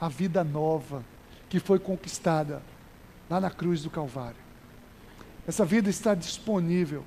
a 0.00 0.08
vida 0.08 0.44
nova 0.44 1.04
que 1.48 1.58
foi 1.58 1.80
conquistada 1.80 2.62
lá 3.28 3.40
na 3.40 3.50
cruz 3.50 3.82
do 3.82 3.90
Calvário. 3.90 4.38
Essa 5.46 5.64
vida 5.64 5.90
está 5.90 6.14
disponível 6.14 7.04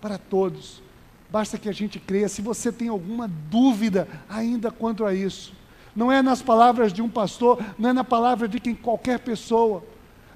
para 0.00 0.18
todos. 0.18 0.82
Basta 1.30 1.56
que 1.56 1.68
a 1.68 1.72
gente 1.72 2.00
creia. 2.00 2.28
Se 2.28 2.42
você 2.42 2.72
tem 2.72 2.88
alguma 2.88 3.28
dúvida 3.28 4.08
ainda 4.28 4.70
quanto 4.72 5.04
a 5.04 5.14
isso, 5.14 5.54
não 5.94 6.10
é 6.10 6.20
nas 6.20 6.42
palavras 6.42 6.92
de 6.92 7.00
um 7.00 7.08
pastor, 7.08 7.62
não 7.78 7.90
é 7.90 7.92
na 7.92 8.02
palavra 8.02 8.48
de 8.48 8.58
quem 8.58 8.74
qualquer 8.74 9.20
pessoa, 9.20 9.84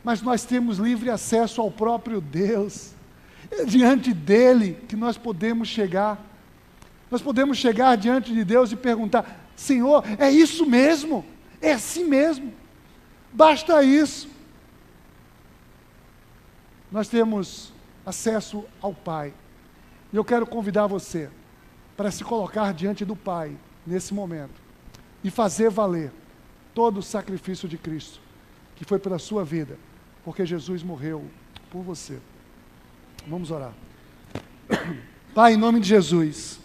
mas 0.05 0.23
nós 0.23 0.45
temos 0.45 0.79
livre 0.79 1.11
acesso 1.11 1.61
ao 1.61 1.71
próprio 1.71 2.21
Deus. 2.21 2.93
É 3.51 3.65
diante 3.65 4.15
dele 4.15 4.79
que 4.89 4.95
nós 4.95 5.19
podemos 5.19 5.67
chegar. 5.67 6.25
Nós 7.11 7.21
podemos 7.21 7.59
chegar 7.59 7.97
diante 7.97 8.33
de 8.33 8.45
Deus 8.45 8.71
e 8.71 8.77
perguntar: 8.77 9.48
Senhor, 9.59 10.05
é 10.21 10.31
isso 10.31 10.65
mesmo, 10.65 11.27
é 11.61 11.73
assim 11.73 12.05
mesmo, 12.05 12.55
basta 13.33 13.83
isso. 13.83 14.31
Nós 16.93 17.09
temos 17.09 17.73
acesso 18.07 18.65
ao 18.81 18.95
Pai. 18.95 19.35
E 20.13 20.17
eu 20.17 20.25
quero 20.25 20.47
convidar 20.47 20.87
você 20.87 21.29
para 21.97 22.13
se 22.13 22.23
colocar 22.23 22.73
diante 22.73 23.05
do 23.05 23.17
Pai 23.17 23.59
nesse 23.85 24.15
momento 24.15 24.63
e 25.25 25.31
fazer 25.31 25.71
valer 25.71 26.13
todo 26.73 26.99
o 26.99 27.03
sacrifício 27.03 27.69
de 27.69 27.77
Cristo, 27.77 28.21
que 28.77 28.85
foi 28.85 29.01
pela 29.01 29.19
sua 29.19 29.45
vida, 29.45 29.77
porque 30.25 30.47
Jesus 30.47 30.85
morreu 30.85 31.25
por 31.69 31.83
você. 31.83 32.21
Vamos 33.27 33.51
orar. 33.51 33.73
Pai, 35.35 35.55
em 35.55 35.57
nome 35.57 35.81
de 35.81 35.89
Jesus, 35.89 36.61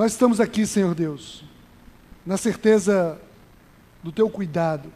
nós 0.00 0.12
estamos 0.12 0.40
aqui, 0.40 0.66
Senhor 0.66 0.94
Deus, 0.94 1.44
na 2.24 2.38
certeza 2.38 3.20
do 4.02 4.10
teu 4.10 4.30
cuidado, 4.30 4.90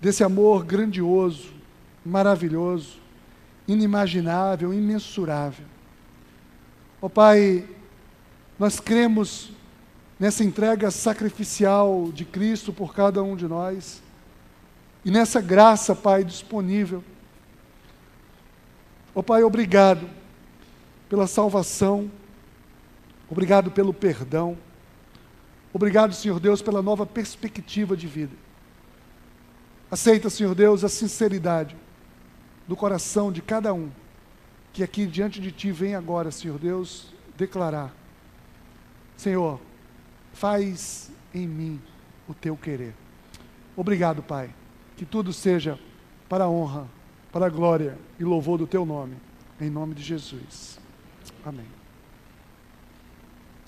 desse 0.00 0.24
amor 0.24 0.64
grandioso, 0.64 1.50
maravilhoso, 2.04 2.98
inimaginável, 3.68 4.74
imensurável. 4.74 5.64
Ó 7.00 7.06
oh, 7.06 7.08
Pai, 7.08 7.64
nós 8.58 8.80
cremos 8.80 9.52
nessa 10.18 10.42
entrega 10.42 10.90
sacrificial 10.90 12.10
de 12.12 12.24
Cristo 12.24 12.72
por 12.72 12.92
cada 12.92 13.22
um 13.22 13.36
de 13.36 13.46
nós 13.46 14.02
e 15.04 15.12
nessa 15.12 15.40
graça, 15.40 15.94
Pai, 15.94 16.24
disponível. 16.24 17.04
Ó 19.14 19.20
oh, 19.20 19.22
Pai, 19.22 19.44
obrigado 19.44 20.10
pela 21.08 21.28
salvação, 21.28 22.10
obrigado 23.30 23.70
pelo 23.70 23.92
perdão, 23.92 24.56
obrigado, 25.72 26.14
Senhor 26.14 26.38
Deus, 26.40 26.62
pela 26.62 26.82
nova 26.82 27.06
perspectiva 27.06 27.96
de 27.96 28.06
vida. 28.06 28.34
Aceita, 29.90 30.28
Senhor 30.28 30.54
Deus, 30.54 30.84
a 30.84 30.88
sinceridade 30.88 31.76
do 32.66 32.76
coração 32.76 33.32
de 33.32 33.40
cada 33.40 33.72
um 33.72 33.90
que 34.72 34.82
aqui 34.82 35.06
diante 35.06 35.40
de 35.40 35.50
Ti 35.50 35.72
vem 35.72 35.94
agora, 35.94 36.30
Senhor 36.30 36.58
Deus, 36.58 37.12
declarar: 37.36 37.92
Senhor, 39.16 39.60
faz 40.32 41.10
em 41.34 41.48
mim 41.48 41.80
o 42.28 42.34
Teu 42.34 42.56
querer. 42.56 42.94
Obrigado, 43.76 44.22
Pai, 44.22 44.50
que 44.96 45.04
tudo 45.04 45.32
seja 45.32 45.78
para 46.28 46.44
a 46.44 46.48
honra, 46.48 46.86
para 47.32 47.46
a 47.46 47.50
glória 47.50 47.98
e 48.20 48.24
louvor 48.24 48.58
do 48.58 48.66
Teu 48.66 48.84
nome, 48.84 49.16
em 49.60 49.70
nome 49.70 49.94
de 49.94 50.02
Jesus. 50.02 50.78
Amém. 51.44 51.77